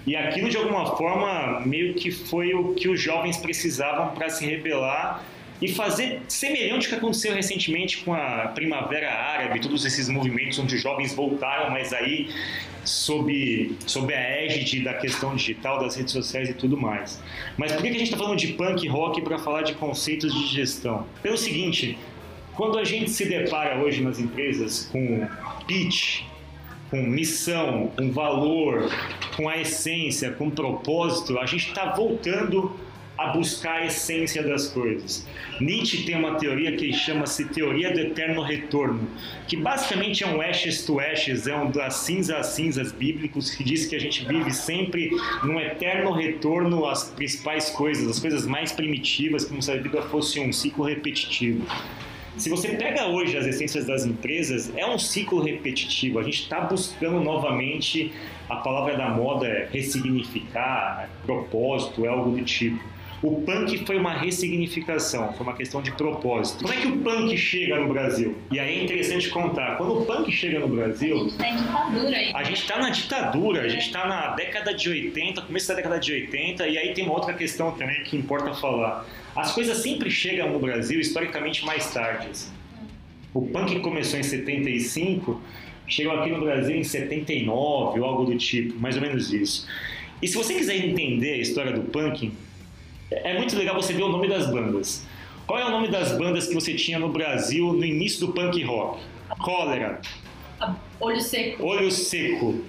E 0.05 0.15
aquilo, 0.15 0.49
de 0.49 0.57
alguma 0.57 0.97
forma, 0.97 1.61
meio 1.65 1.93
que 1.93 2.11
foi 2.11 2.53
o 2.53 2.73
que 2.73 2.89
os 2.89 2.99
jovens 2.99 3.37
precisavam 3.37 4.13
para 4.15 4.29
se 4.29 4.45
rebelar 4.45 5.23
e 5.61 5.67
fazer 5.69 6.21
semelhante 6.27 6.85
ao 6.85 6.89
que 6.91 6.95
aconteceu 6.95 7.33
recentemente 7.33 7.97
com 7.99 8.13
a 8.13 8.51
Primavera 8.53 9.11
Árabe, 9.11 9.59
todos 9.59 9.85
esses 9.85 10.07
movimentos 10.07 10.59
onde 10.59 10.77
jovens 10.77 11.13
voltaram, 11.15 11.71
mas 11.71 11.93
aí 11.93 12.29
sob, 12.83 13.75
sob 13.85 14.13
a 14.13 14.43
égide 14.43 14.81
da 14.81 14.93
questão 14.93 15.35
digital, 15.35 15.79
das 15.79 15.95
redes 15.95 16.13
sociais 16.13 16.49
e 16.49 16.53
tudo 16.53 16.77
mais. 16.77 17.21
Mas 17.57 17.71
por 17.71 17.81
que 17.81 17.87
a 17.89 17.91
gente 17.91 18.03
está 18.03 18.17
falando 18.17 18.37
de 18.37 18.53
punk 18.53 18.87
rock 18.87 19.21
para 19.21 19.37
falar 19.37 19.63
de 19.63 19.73
conceitos 19.73 20.33
de 20.33 20.47
gestão? 20.47 21.05
Pelo 21.21 21.37
seguinte, 21.37 21.97
quando 22.55 22.79
a 22.79 22.83
gente 22.83 23.09
se 23.09 23.25
depara 23.25 23.79
hoje 23.79 24.01
nas 24.01 24.19
empresas 24.19 24.89
com 24.91 25.27
pitch, 25.67 26.21
com 26.89 27.01
missão, 27.01 27.91
com 27.97 28.11
valor, 28.11 28.89
com 29.35 29.49
a 29.49 29.57
essência, 29.57 30.31
com 30.31 30.49
propósito, 30.49 31.37
a 31.37 31.45
gente 31.45 31.67
está 31.67 31.93
voltando 31.93 32.73
a 33.17 33.27
buscar 33.27 33.81
a 33.81 33.85
essência 33.85 34.43
das 34.43 34.67
coisas. 34.67 35.25
Nietzsche 35.59 36.03
tem 36.03 36.15
uma 36.15 36.35
teoria 36.35 36.75
que 36.77 36.93
chama-se 36.93 37.45
teoria 37.45 37.91
do 37.91 37.99
eterno 37.99 38.41
retorno, 38.43 39.07
que 39.47 39.57
basicamente 39.57 40.23
é 40.23 40.27
um 40.27 40.39
ashes 40.39 40.85
to 40.85 40.99
ashes, 40.99 41.47
é 41.47 41.55
um 41.55 41.71
das 41.71 41.95
cinzas 41.95 42.37
a 42.37 42.43
cinzas 42.43 42.91
bíblicos, 42.91 43.49
que 43.51 43.63
diz 43.63 43.87
que 43.87 43.95
a 43.95 43.99
gente 43.99 44.25
vive 44.25 44.51
sempre 44.51 45.09
num 45.43 45.59
eterno 45.59 46.11
retorno 46.11 46.85
às 46.85 47.05
principais 47.05 47.69
coisas, 47.69 48.07
às 48.07 48.19
coisas 48.19 48.45
mais 48.45 48.71
primitivas, 48.71 49.45
como 49.45 49.61
se 49.61 49.71
a 49.71 49.77
vida 49.77 50.01
fosse 50.03 50.39
um 50.39 50.53
ciclo 50.53 50.85
repetitivo. 50.85 51.65
Se 52.37 52.49
você 52.51 52.69
pega 52.69 53.07
hoje 53.07 53.35
as 53.35 53.47
essências 53.47 53.87
das 53.87 54.05
empresas, 54.05 54.71
é 54.77 54.85
um 54.85 54.99
ciclo 54.99 55.41
repetitivo. 55.41 56.19
A 56.19 56.23
gente 56.23 56.43
está 56.43 56.61
buscando 56.61 57.19
novamente, 57.19 58.13
a 58.47 58.57
palavra 58.57 58.95
da 58.95 59.09
moda 59.09 59.47
é 59.47 59.67
ressignificar, 59.71 61.09
propósito, 61.25 62.05
é 62.05 62.09
algo 62.09 62.37
do 62.37 62.43
tipo. 62.43 62.96
O 63.23 63.41
punk 63.41 63.83
foi 63.85 63.97
uma 63.97 64.13
ressignificação, 64.13 65.33
foi 65.33 65.41
uma 65.45 65.55
questão 65.55 65.81
de 65.81 65.91
propósito. 65.91 66.61
Como 66.63 66.73
é 66.73 66.77
que 66.81 66.87
o 66.87 66.97
punk 66.99 67.35
chega 67.35 67.79
no 67.79 67.87
Brasil? 67.91 68.35
E 68.51 68.59
aí 68.59 68.79
é 68.79 68.83
interessante 68.83 69.29
contar. 69.29 69.75
Quando 69.77 70.01
o 70.01 70.05
punk 70.05 70.31
chega 70.31 70.59
no 70.59 70.65
A 70.65 70.69
Brasil, 70.69 71.17
gente 71.17 71.37
tá 71.37 71.49
em 71.49 71.55
ditadura 71.57 72.17
aí. 72.17 72.31
a 72.33 72.43
gente 72.43 72.61
está 72.61 72.79
na 72.79 72.89
ditadura, 72.91 73.61
a 73.63 73.67
gente 73.67 73.85
está 73.87 74.07
na 74.07 74.35
década 74.35 74.73
de 74.73 74.89
80, 74.89 75.41
começo 75.41 75.67
da 75.67 75.73
década 75.73 75.99
de 75.99 76.13
80, 76.13 76.67
e 76.67 76.77
aí 76.77 76.93
tem 76.93 77.05
uma 77.05 77.13
outra 77.15 77.33
questão 77.33 77.71
também 77.71 78.03
que 78.03 78.15
importa 78.15 78.53
falar. 78.53 79.05
As 79.35 79.51
coisas 79.51 79.77
sempre 79.77 80.11
chegam 80.11 80.51
no 80.51 80.59
Brasil 80.59 80.99
historicamente 80.99 81.65
mais 81.65 81.91
tarde. 81.91 82.27
assim. 82.29 82.51
O 83.33 83.41
punk 83.47 83.79
começou 83.79 84.19
em 84.19 84.23
75, 84.23 85.41
chegou 85.87 86.13
aqui 86.13 86.29
no 86.29 86.39
Brasil 86.41 86.75
em 86.75 86.83
79 86.83 87.99
ou 87.99 88.05
algo 88.05 88.25
do 88.25 88.37
tipo, 88.37 88.79
mais 88.79 88.95
ou 88.95 89.01
menos 89.01 89.33
isso. 89.33 89.67
E 90.21 90.27
se 90.27 90.35
você 90.35 90.53
quiser 90.53 90.75
entender 90.77 91.33
a 91.33 91.37
história 91.37 91.71
do 91.71 91.81
punk, 91.81 92.31
é 93.11 93.37
muito 93.37 93.55
legal 93.55 93.75
você 93.75 93.93
ver 93.93 94.03
o 94.03 94.09
nome 94.09 94.27
das 94.27 94.49
bandas. 94.49 95.05
Qual 95.45 95.59
é 95.59 95.65
o 95.65 95.71
nome 95.71 95.87
das 95.87 96.11
bandas 96.17 96.47
que 96.47 96.53
você 96.53 96.73
tinha 96.73 96.99
no 96.99 97.09
Brasil 97.09 97.71
no 97.73 97.85
início 97.85 98.25
do 98.25 98.33
punk 98.33 98.61
rock? 98.63 99.01
Cólera, 99.39 100.01
Olho 100.99 101.21
seco. 101.21 101.63
Olho 101.63 101.91
Seco, 101.91 102.61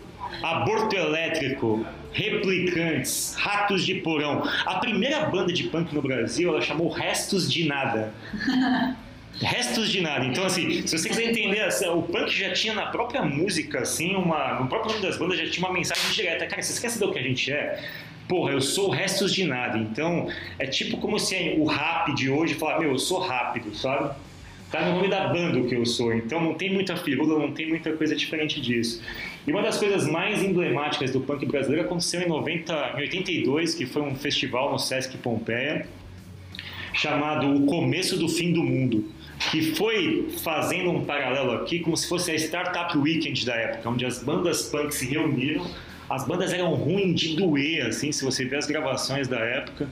Aborto 0.43 0.95
Elétrico, 0.95 1.85
Replicantes, 2.13 3.35
Ratos 3.39 3.85
de 3.85 3.97
Porão. 3.97 4.43
A 4.67 4.77
primeira 4.77 5.27
banda 5.27 5.53
de 5.53 5.65
punk 5.65 5.95
no 5.95 6.03
Brasil, 6.03 6.51
ela 6.51 6.61
chamou 6.61 6.91
Restos 6.91 7.51
de 7.51 7.67
Nada. 7.67 8.13
Restos 9.41 9.91
de 9.91 10.01
nada. 10.01 10.25
Então, 10.25 10.45
assim, 10.45 10.85
se 10.85 10.99
você 10.99 11.09
quiser 11.09 11.31
entender, 11.31 11.61
assim, 11.61 11.87
o 11.87 12.03
punk 12.03 12.29
já 12.29 12.53
tinha 12.53 12.75
na 12.75 12.87
própria 12.87 13.23
música, 13.23 13.81
assim, 13.81 14.17
uma, 14.17 14.55
no 14.59 14.67
próprio 14.67 14.93
nome 14.93 15.07
das 15.07 15.17
bandas 15.17 15.39
já 15.39 15.49
tinha 15.49 15.65
uma 15.65 15.73
mensagem 15.73 16.11
direta. 16.11 16.45
Cara, 16.47 16.61
você 16.61 16.81
quer 16.81 16.89
saber 16.89 17.05
o 17.05 17.13
que 17.13 17.21
a 17.21 17.23
gente 17.23 17.53
é? 17.53 17.89
Porra, 18.29 18.53
eu 18.53 18.61
sou 18.61 18.91
restos 18.91 19.33
de 19.33 19.45
nada. 19.45 19.79
Então, 19.79 20.29
é 20.59 20.67
tipo 20.67 20.99
como 20.99 21.19
se 21.19 21.55
o 21.59 21.65
rap 21.65 22.15
de 22.15 22.29
hoje 22.29 22.55
falar, 22.55 22.79
meu, 22.79 22.91
eu 22.91 22.99
sou 22.99 23.19
rápido, 23.19 23.75
sabe? 23.75 24.15
Tá 24.71 24.85
no 24.85 24.97
nome 24.97 25.09
da 25.09 25.29
banda 25.29 25.59
o 25.59 25.67
que 25.67 25.75
eu 25.75 25.87
sou. 25.87 26.13
Então, 26.13 26.43
não 26.43 26.53
tem 26.53 26.71
muita 26.71 26.95
firula, 26.95 27.39
não 27.39 27.53
tem 27.53 27.67
muita 27.67 27.91
coisa 27.93 28.15
diferente 28.15 28.61
disso. 28.61 29.03
E 29.47 29.51
uma 29.51 29.63
das 29.63 29.79
coisas 29.79 30.07
mais 30.07 30.43
emblemáticas 30.43 31.11
do 31.11 31.23
punk 31.23 31.47
brasileiro 31.47 31.87
aconteceu 31.87 32.21
em, 32.21 32.29
90, 32.29 32.93
em 32.97 33.01
82, 33.01 33.75
que 33.75 33.87
foi 33.87 34.03
um 34.03 34.15
festival 34.15 34.71
no 34.71 34.79
Sesc 34.79 35.17
Pompeia, 35.17 35.89
chamado 36.93 37.55
O 37.55 37.65
Começo 37.65 38.19
do 38.19 38.29
Fim 38.29 38.53
do 38.53 38.63
Mundo, 38.63 39.11
que 39.51 39.75
foi 39.75 40.29
fazendo 40.43 40.91
um 40.91 41.03
paralelo 41.03 41.53
aqui 41.53 41.79
como 41.79 41.97
se 41.97 42.07
fosse 42.07 42.31
a 42.31 42.35
Startup 42.35 42.97
Weekend 42.99 43.47
da 43.47 43.55
época, 43.55 43.89
onde 43.89 44.05
as 44.05 44.23
bandas 44.23 44.65
punk 44.65 44.95
se 44.95 45.07
reuniram. 45.07 45.65
As 46.09 46.27
bandas 46.27 46.53
eram 46.53 46.75
ruins 46.75 47.21
de 47.21 47.37
doer, 47.37 47.87
assim, 47.87 48.13
se 48.13 48.25
você 48.25 48.45
ver 48.45 48.57
as 48.57 48.67
gravações 48.67 49.29
da 49.29 49.39
época. 49.39 49.89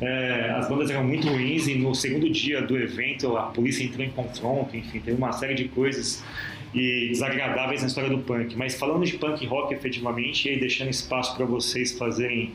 É, 0.00 0.54
as 0.56 0.68
bandas 0.68 0.90
eram 0.90 1.02
muito 1.02 1.26
ruins 1.28 1.66
e 1.66 1.74
no 1.74 1.92
segundo 1.92 2.30
dia 2.30 2.62
do 2.62 2.78
evento 2.78 3.36
a 3.36 3.44
polícia 3.44 3.82
entrou 3.82 4.04
em 4.04 4.10
confronto, 4.10 4.76
enfim, 4.76 5.00
teve 5.00 5.16
uma 5.16 5.32
série 5.32 5.54
de 5.54 5.64
coisas 5.64 6.22
e 6.72 7.08
desagradáveis 7.08 7.80
na 7.80 7.88
história 7.88 8.08
do 8.08 8.18
punk. 8.18 8.54
Mas 8.56 8.78
falando 8.78 9.04
de 9.04 9.18
punk 9.18 9.44
rock 9.46 9.74
efetivamente, 9.74 10.46
e 10.46 10.52
aí 10.52 10.60
deixando 10.60 10.90
espaço 10.90 11.36
para 11.36 11.44
vocês 11.46 11.98
fazerem 11.98 12.52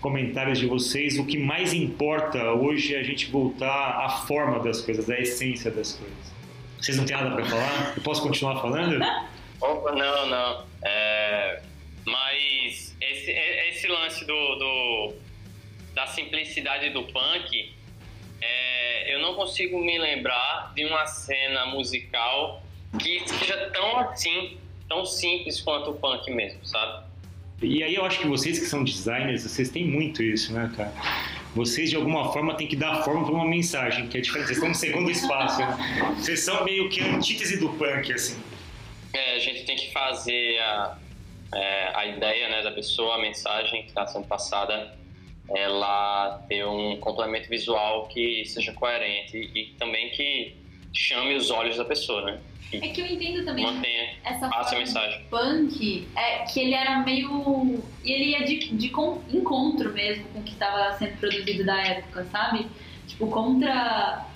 comentários 0.00 0.58
de 0.58 0.66
vocês, 0.66 1.18
o 1.18 1.24
que 1.24 1.38
mais 1.38 1.72
importa 1.72 2.52
hoje 2.52 2.94
é 2.94 3.00
a 3.00 3.02
gente 3.02 3.30
voltar 3.30 4.04
à 4.04 4.08
forma 4.26 4.58
das 4.58 4.80
coisas, 4.80 5.08
à 5.08 5.18
essência 5.18 5.70
das 5.70 5.92
coisas. 5.92 6.34
Vocês 6.80 6.96
não 6.98 7.04
têm 7.04 7.16
nada 7.16 7.30
para 7.30 7.44
falar? 7.46 7.94
Eu 7.96 8.02
posso 8.02 8.20
continuar 8.20 8.60
falando? 8.60 9.02
Opa, 9.60 9.92
não, 9.92 10.28
não. 10.28 10.64
É, 10.84 11.13
lance 14.14 14.24
do, 14.24 14.54
do- 14.56 15.14
da 15.94 16.06
simplicidade 16.06 16.90
do 16.90 17.04
punk, 17.04 17.72
é, 18.40 19.14
eu 19.14 19.20
não 19.20 19.34
consigo 19.34 19.78
me 19.82 19.98
lembrar 19.98 20.72
de 20.74 20.84
uma 20.84 21.06
cena 21.06 21.66
musical 21.66 22.62
que 22.98 23.22
seja 23.28 23.70
tão 23.70 23.98
assim, 23.98 24.58
tão 24.88 25.04
simples 25.04 25.60
quanto 25.60 25.90
o 25.90 25.94
punk 25.94 26.30
mesmo, 26.30 26.64
sabe? 26.64 27.04
E 27.62 27.82
aí 27.82 27.94
eu 27.94 28.04
acho 28.04 28.18
que 28.20 28.26
vocês 28.26 28.58
que 28.58 28.66
são 28.66 28.84
designers, 28.84 29.42
vocês 29.42 29.70
têm 29.70 29.84
muito 29.86 30.22
isso, 30.22 30.52
né, 30.52 30.70
cara? 30.76 30.92
Vocês 31.54 31.88
de 31.88 31.96
alguma 31.96 32.32
forma 32.32 32.54
têm 32.54 32.66
que 32.66 32.74
dar 32.76 33.02
forma 33.04 33.24
para 33.24 33.32
uma 33.32 33.44
mensagem, 33.46 34.08
que 34.08 34.18
é 34.18 34.20
diferente. 34.20 34.46
Vocês 34.48 34.58
estão 34.58 34.68
no 34.68 34.74
segundo 34.74 35.10
espaço, 35.10 35.60
né? 35.60 36.14
Vocês 36.18 36.40
são 36.40 36.64
meio 36.64 36.88
que 36.88 37.00
a 37.00 37.14
antítese 37.14 37.58
do 37.58 37.68
punk, 37.70 38.12
assim. 38.12 38.42
É, 39.12 39.36
a 39.36 39.38
gente 39.38 39.64
tem 39.64 39.76
que 39.76 39.92
fazer 39.92 40.58
a, 40.58 40.98
é, 41.54 41.90
a 41.94 42.06
ideia 42.06 42.48
né, 42.48 42.62
da 42.62 42.70
pessoa, 42.72 43.14
a 43.16 43.18
mensagem 43.18 43.82
que 43.82 43.88
está 43.88 44.06
sendo 44.06 44.26
passada, 44.26 44.96
ela 45.54 46.42
ter 46.48 46.64
um 46.66 46.96
complemento 46.98 47.48
visual 47.48 48.06
que 48.08 48.44
seja 48.46 48.72
coerente 48.72 49.36
e 49.54 49.74
também 49.78 50.10
que 50.10 50.56
chame 50.92 51.34
os 51.34 51.50
olhos 51.50 51.76
da 51.76 51.84
pessoa, 51.84 52.22
né? 52.22 52.38
É 52.72 52.88
que 52.88 53.00
eu 53.00 53.06
entendo 53.06 53.44
também 53.44 53.64
Mantenha, 53.64 54.16
essa 54.24 54.48
forma 54.48 54.78
mensagem. 54.78 55.24
punk 55.30 56.08
é 56.16 56.38
que 56.44 56.58
ele 56.60 56.74
era 56.74 56.98
meio. 57.00 57.80
E 58.02 58.10
ele 58.10 58.24
ia 58.30 58.44
de, 58.44 58.74
de 58.74 58.88
con- 58.88 59.22
encontro 59.30 59.92
mesmo 59.92 60.24
com 60.30 60.40
o 60.40 60.42
que 60.42 60.52
estava 60.52 60.92
sendo 60.98 61.16
produzido 61.18 61.64
da 61.64 61.80
época, 61.82 62.24
sabe? 62.32 62.66
Tipo, 63.06 63.28
contra 63.28 64.26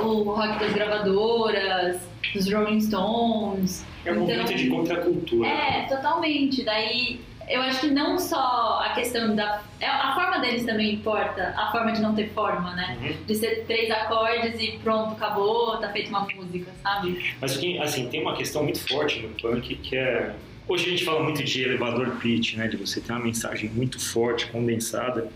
o 0.00 0.22
rock 0.22 0.58
das 0.60 0.72
gravadoras, 0.74 2.00
dos 2.34 2.52
Rolling 2.52 2.80
Stones. 2.80 3.84
É 4.04 4.12
um 4.12 4.20
movimento 4.20 4.54
de 4.54 4.68
contracultura. 4.68 5.48
É, 5.48 5.82
totalmente. 5.88 6.64
Daí 6.64 7.20
eu 7.48 7.62
acho 7.62 7.80
que 7.80 7.90
não 7.90 8.18
só 8.18 8.80
a 8.84 8.90
questão 8.94 9.34
da. 9.34 9.62
é, 9.80 9.86
A 9.86 10.14
forma 10.14 10.38
deles 10.38 10.64
também 10.64 10.94
importa, 10.94 11.54
a 11.56 11.70
forma 11.72 11.92
de 11.92 12.00
não 12.00 12.14
ter 12.14 12.30
forma, 12.30 12.74
né? 12.74 12.98
Uhum. 13.00 13.24
De 13.26 13.34
ser 13.34 13.64
três 13.66 13.90
acordes 13.90 14.60
e 14.60 14.78
pronto, 14.82 15.12
acabou, 15.12 15.78
tá 15.78 15.88
feita 15.90 16.10
uma 16.10 16.20
música, 16.20 16.70
sabe? 16.82 17.34
Mas 17.40 17.58
assim, 17.82 18.08
tem 18.08 18.20
uma 18.20 18.36
questão 18.36 18.62
muito 18.62 18.86
forte 18.86 19.20
no 19.20 19.28
punk 19.30 19.74
que 19.76 19.96
é. 19.96 20.34
Hoje 20.66 20.84
a 20.86 20.90
gente 20.90 21.04
fala 21.04 21.22
muito 21.22 21.42
de 21.42 21.62
elevador 21.62 22.16
pitch, 22.20 22.54
né? 22.56 22.68
De 22.68 22.76
você 22.76 23.00
ter 23.00 23.12
uma 23.12 23.20
mensagem 23.20 23.70
muito 23.70 23.98
forte, 23.98 24.46
condensada. 24.48 25.30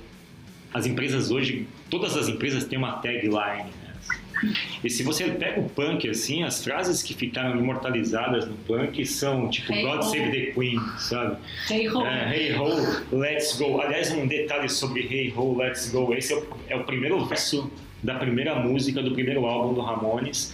As 0.74 0.84
empresas 0.86 1.30
hoje, 1.30 1.66
todas 1.90 2.16
as 2.16 2.28
empresas 2.28 2.64
têm 2.64 2.78
uma 2.78 2.92
tagline, 2.92 3.70
né? 3.81 3.81
E 4.82 4.90
se 4.90 5.02
você 5.02 5.24
pega 5.30 5.60
o 5.60 5.68
punk, 5.68 6.08
assim, 6.08 6.42
as 6.42 6.62
frases 6.62 7.02
que 7.02 7.14
ficaram 7.14 7.58
imortalizadas 7.58 8.46
no 8.46 8.54
punk 8.56 9.04
são 9.06 9.48
tipo 9.48 9.72
Hey 9.72 9.82
God 9.82 9.98
ho. 9.98 10.02
Save 10.02 10.30
the 10.30 10.52
Queen, 10.52 10.80
sabe? 10.98 11.36
Hey, 11.70 11.88
ho. 11.88 12.04
É, 12.04 12.36
hey 12.36 12.52
ho, 12.52 13.16
let's 13.16 13.56
go. 13.58 13.80
Aliás, 13.80 14.10
um 14.12 14.26
detalhe 14.26 14.68
sobre 14.68 15.02
Hey 15.02 15.32
ho, 15.36 15.56
let's 15.56 15.90
go. 15.90 16.12
Esse 16.14 16.32
é 16.32 16.36
o, 16.36 16.46
é 16.68 16.76
o 16.76 16.84
primeiro 16.84 17.24
verso 17.24 17.70
da 18.02 18.16
primeira 18.16 18.56
música 18.56 19.00
do 19.00 19.12
primeiro 19.12 19.46
álbum 19.46 19.74
do 19.74 19.80
Ramones. 19.80 20.52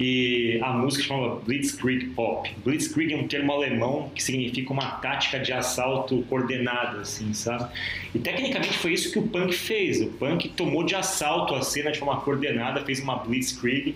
E 0.00 0.58
a 0.62 0.72
música 0.72 1.04
chamava 1.04 1.36
Blitzkrieg 1.40 2.06
Pop. 2.14 2.50
Blitzkrieg 2.64 3.12
é 3.12 3.16
um 3.18 3.28
termo 3.28 3.52
alemão 3.52 4.10
que 4.14 4.22
significa 4.22 4.72
uma 4.72 4.92
tática 4.92 5.38
de 5.38 5.52
assalto 5.52 6.22
coordenada, 6.22 7.02
assim, 7.02 7.34
sabe? 7.34 7.70
E 8.14 8.18
tecnicamente 8.18 8.78
foi 8.78 8.94
isso 8.94 9.12
que 9.12 9.18
o 9.18 9.28
punk 9.28 9.52
fez. 9.52 10.00
O 10.00 10.06
punk 10.06 10.48
tomou 10.48 10.84
de 10.84 10.94
assalto 10.94 11.54
a 11.54 11.60
cena 11.60 11.92
de 11.92 11.98
forma 11.98 12.18
coordenada, 12.22 12.82
fez 12.82 12.98
uma 13.00 13.16
Blitzkrieg. 13.16 13.94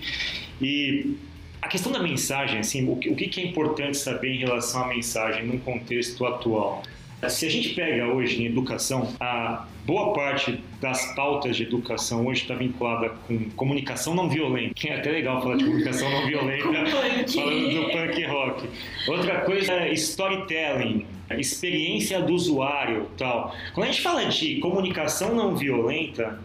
E 0.61 1.16
a 1.62 1.68
questão 1.68 1.90
da 1.90 2.02
mensagem, 2.02 2.58
assim, 2.58 2.87
o 2.87 2.96
que, 2.96 3.08
o 3.08 3.16
que 3.16 3.40
é 3.40 3.46
importante 3.46 3.96
saber 3.96 4.28
em 4.28 4.38
relação 4.40 4.84
à 4.84 4.88
mensagem 4.88 5.46
num 5.46 5.58
contexto 5.58 6.26
atual? 6.26 6.82
Se 7.30 7.46
a 7.46 7.50
gente 7.50 7.70
pega 7.70 8.08
hoje 8.08 8.42
em 8.42 8.44
educação, 8.44 9.14
a 9.18 9.66
boa 9.84 10.12
parte 10.12 10.62
das 10.80 11.14
pautas 11.14 11.56
de 11.56 11.64
educação 11.64 12.26
hoje 12.26 12.42
está 12.42 12.54
vinculada 12.54 13.10
com 13.26 13.50
comunicação 13.50 14.14
não 14.14 14.28
violenta. 14.28 14.74
É 14.86 14.96
até 14.96 15.10
legal 15.10 15.42
falar 15.42 15.56
de 15.56 15.64
comunicação 15.64 16.10
não 16.10 16.26
violenta 16.26 16.64
falando 17.32 17.70
do 17.70 17.90
punk 17.90 18.24
rock. 18.24 18.68
Outra 19.08 19.40
coisa 19.42 19.72
é 19.72 19.92
storytelling, 19.92 21.06
experiência 21.30 22.20
do 22.20 22.32
usuário, 22.32 23.08
tal. 23.16 23.54
Quando 23.74 23.88
a 23.88 23.90
gente 23.90 24.02
fala 24.02 24.24
de 24.24 24.58
comunicação 24.60 25.34
não 25.34 25.54
violenta, 25.54 26.38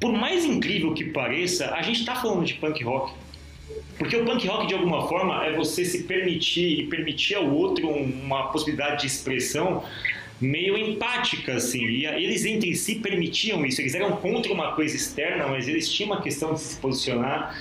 por 0.00 0.12
mais 0.12 0.44
incrível 0.44 0.92
que 0.92 1.04
pareça, 1.04 1.72
a 1.74 1.82
gente 1.82 2.00
está 2.00 2.16
falando 2.16 2.44
de 2.44 2.54
punk 2.54 2.82
rock. 2.82 3.12
Porque 3.98 4.16
o 4.16 4.24
punk 4.24 4.46
rock, 4.48 4.66
de 4.66 4.74
alguma 4.74 5.06
forma, 5.06 5.44
é 5.44 5.54
você 5.54 5.84
se 5.84 6.04
permitir 6.04 6.80
e 6.80 6.86
permitir 6.86 7.36
ao 7.36 7.48
outro 7.48 7.88
uma 7.88 8.48
possibilidade 8.48 9.02
de 9.02 9.06
expressão 9.06 9.84
meio 10.40 10.76
empática, 10.76 11.54
assim. 11.54 11.84
E 11.86 12.06
eles 12.06 12.44
entre 12.44 12.74
si 12.74 12.96
permitiam 12.96 13.64
isso. 13.66 13.80
Eles 13.80 13.94
eram 13.94 14.16
contra 14.16 14.52
uma 14.52 14.72
coisa 14.74 14.96
externa, 14.96 15.46
mas 15.46 15.68
eles 15.68 15.90
tinham 15.92 16.12
uma 16.12 16.22
questão 16.22 16.54
de 16.54 16.60
se 16.60 16.76
posicionar 16.78 17.54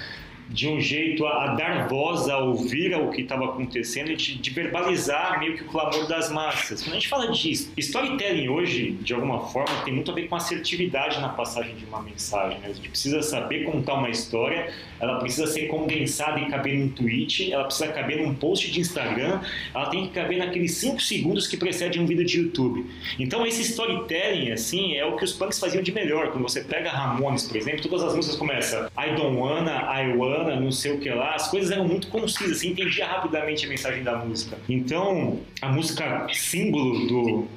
de 0.50 0.68
um 0.68 0.80
jeito 0.80 1.26
a, 1.26 1.44
a 1.44 1.56
dar 1.56 1.88
voz, 1.88 2.28
a 2.28 2.38
ouvir 2.40 2.96
o 2.96 3.10
que 3.10 3.22
estava 3.22 3.46
acontecendo 3.46 4.16
de, 4.16 4.36
de 4.36 4.50
verbalizar 4.50 5.40
meio 5.40 5.56
que 5.56 5.64
o 5.64 5.66
clamor 5.66 6.08
das 6.08 6.32
massas. 6.32 6.82
Quando 6.82 6.94
a 6.94 6.96
gente 6.96 7.08
fala 7.08 7.32
disso, 7.32 7.72
storytelling 7.78 8.50
hoje, 8.50 8.92
de 9.02 9.14
alguma 9.14 9.48
forma, 9.48 9.76
tem 9.84 9.94
muito 9.94 10.12
a 10.12 10.14
ver 10.14 10.28
com 10.28 10.36
assertividade 10.36 11.20
na 11.20 11.30
passagem 11.30 11.76
de 11.76 11.86
uma 11.86 12.02
mensagem. 12.02 12.60
né? 12.60 12.70
A 12.70 12.74
gente 12.74 12.90
precisa 12.90 13.22
saber 13.22 13.64
contar 13.66 13.94
uma 13.96 14.10
história, 14.10 14.72
ela 15.00 15.20
precisa 15.20 15.48
ser 15.48 15.68
condensada 15.68 16.40
e 16.40 16.50
caber 16.50 16.78
num 16.78 16.90
tweet, 16.90 17.52
ela 17.52 17.66
precisa 17.66 17.92
caber 17.92 18.22
num 18.22 18.34
post 18.34 18.72
de 18.72 18.80
Instagram, 18.80 19.42
ela 19.74 19.90
tem 19.90 20.08
que 20.08 20.14
caber 20.14 20.40
naqueles 20.40 20.74
5 20.76 21.00
segundos 21.02 21.48
que 21.48 21.58
precedem 21.58 22.02
um 22.02 22.06
vídeo 22.06 22.26
de 22.26 22.40
YouTube. 22.40 22.86
Então 23.20 23.46
esse 23.46 23.62
storytelling, 23.62 24.52
assim, 24.52 24.96
é 24.96 25.06
o 25.06 25.16
que 25.16 25.24
os 25.24 25.34
punks 25.34 25.60
faziam 25.60 25.84
de 25.84 25.92
melhor. 25.92 26.32
Quando 26.32 26.44
você 26.44 26.62
pega 26.62 26.90
Ramones, 26.90 27.44
por 27.44 27.56
exemplo, 27.56 27.82
todas 27.82 28.04
as 28.04 28.16
músicas 28.16 28.38
começam 28.38 28.90
I 28.98 29.16
don't 29.16 29.38
wanna, 29.38 29.72
I 29.72 30.14
wanna, 30.16 30.39
não 30.44 30.72
sei 30.72 30.94
o 30.94 31.00
que 31.00 31.10
lá, 31.10 31.36
as 31.36 31.50
coisas 31.50 31.72
eram 31.72 31.88
muito 31.88 32.08
concisas, 32.08 32.60
você 32.60 32.68
entendia 32.68 33.06
rapidamente 33.06 33.66
a 33.66 33.70
mensagem 33.70 34.04
da 34.04 34.18
música. 34.18 34.58
Então, 34.68 35.40
a 35.62 35.70
música 35.70 36.28
símbolo 36.32 37.08
do, 37.08 37.48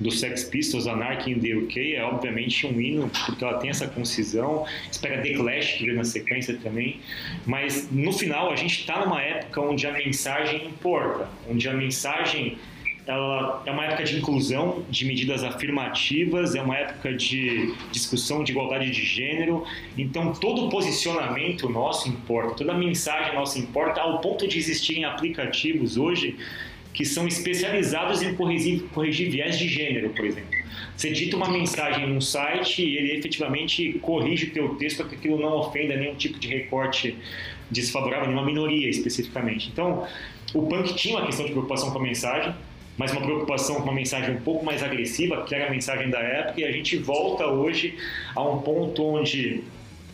do 0.00 0.10
Sex 0.10 0.44
Pistols, 0.44 0.86
Anarchy 0.86 1.32
in 1.32 1.40
the 1.40 1.54
UK, 1.54 1.94
é 1.94 2.04
obviamente 2.04 2.66
um 2.66 2.80
hino, 2.80 3.10
porque 3.26 3.44
ela 3.44 3.58
tem 3.58 3.70
essa 3.70 3.86
concisão. 3.86 4.66
Espera 4.90 5.22
The 5.22 5.34
Clash, 5.34 5.72
que 5.74 5.84
veio 5.84 5.96
na 5.96 6.04
sequência 6.04 6.58
também. 6.62 7.00
Mas, 7.46 7.90
no 7.90 8.12
final, 8.12 8.50
a 8.52 8.56
gente 8.56 8.80
está 8.80 9.04
numa 9.04 9.22
época 9.22 9.60
onde 9.60 9.86
a 9.86 9.92
mensagem 9.92 10.66
importa, 10.66 11.28
onde 11.48 11.68
a 11.68 11.72
mensagem 11.72 12.58
ela 13.06 13.62
é 13.66 13.70
uma 13.70 13.84
época 13.84 14.04
de 14.04 14.16
inclusão, 14.16 14.84
de 14.88 15.04
medidas 15.04 15.42
afirmativas, 15.42 16.54
é 16.54 16.62
uma 16.62 16.76
época 16.76 17.12
de 17.14 17.74
discussão 17.90 18.44
de 18.44 18.52
igualdade 18.52 18.90
de 18.90 19.04
gênero. 19.04 19.64
Então, 19.98 20.32
todo 20.32 20.68
posicionamento 20.68 21.68
nosso 21.68 22.08
importa, 22.08 22.54
toda 22.54 22.74
mensagem 22.74 23.34
nossa 23.34 23.58
importa, 23.58 24.00
ao 24.00 24.20
ponto 24.20 24.46
de 24.46 24.56
existirem 24.58 25.04
aplicativos 25.04 25.96
hoje 25.96 26.36
que 26.94 27.04
são 27.04 27.26
especializados 27.26 28.22
em 28.22 28.34
corrigir, 28.34 28.82
corrigir 28.92 29.30
viés 29.30 29.58
de 29.58 29.66
gênero, 29.66 30.10
por 30.10 30.24
exemplo. 30.24 30.62
Você 30.94 31.10
dita 31.10 31.36
uma 31.36 31.50
mensagem 31.50 32.06
num 32.06 32.20
site 32.20 32.84
e 32.84 32.96
ele 32.96 33.16
efetivamente 33.16 33.94
corrige 34.02 34.46
o 34.46 34.50
teu 34.52 34.68
texto 34.76 34.98
para 34.98 35.08
que 35.08 35.14
aquilo 35.16 35.40
não 35.40 35.56
ofenda 35.56 35.96
nenhum 35.96 36.14
tipo 36.14 36.38
de 36.38 36.48
recorte 36.48 37.16
desfavorável, 37.70 38.26
nenhuma 38.26 38.44
minoria 38.44 38.88
especificamente. 38.88 39.70
Então, 39.72 40.06
o 40.54 40.66
punk 40.66 40.94
tinha 40.94 41.16
uma 41.16 41.24
questão 41.24 41.46
de 41.46 41.52
preocupação 41.52 41.90
com 41.90 41.98
a 41.98 42.02
mensagem, 42.02 42.54
mas 42.96 43.12
uma 43.12 43.22
preocupação 43.22 43.76
com 43.76 43.82
uma 43.82 43.94
mensagem 43.94 44.34
um 44.34 44.40
pouco 44.40 44.64
mais 44.64 44.82
agressiva, 44.82 45.42
que 45.44 45.54
era 45.54 45.66
a 45.68 45.70
mensagem 45.70 46.10
da 46.10 46.18
época, 46.18 46.60
e 46.60 46.64
a 46.64 46.72
gente 46.72 46.96
volta 46.96 47.46
hoje 47.46 47.96
a 48.34 48.42
um 48.42 48.60
ponto 48.60 49.04
onde 49.04 49.64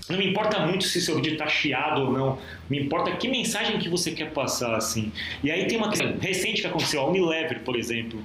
não 0.08 0.18
me 0.18 0.26
importa 0.26 0.58
muito 0.60 0.84
se 0.84 1.00
seu 1.00 1.16
vídeo 1.16 1.32
está 1.32 1.46
chiado 1.46 2.02
ou 2.02 2.12
não, 2.12 2.38
me 2.68 2.80
importa 2.80 3.12
que 3.12 3.28
mensagem 3.28 3.78
que 3.78 3.88
você 3.88 4.12
quer 4.12 4.30
passar, 4.30 4.74
assim. 4.74 5.12
E 5.42 5.50
aí 5.50 5.66
tem 5.66 5.76
uma 5.76 5.90
questão 5.90 6.16
recente 6.18 6.62
que 6.62 6.66
aconteceu, 6.66 7.00
a 7.00 7.08
Unilever, 7.08 7.60
por 7.60 7.76
exemplo. 7.76 8.18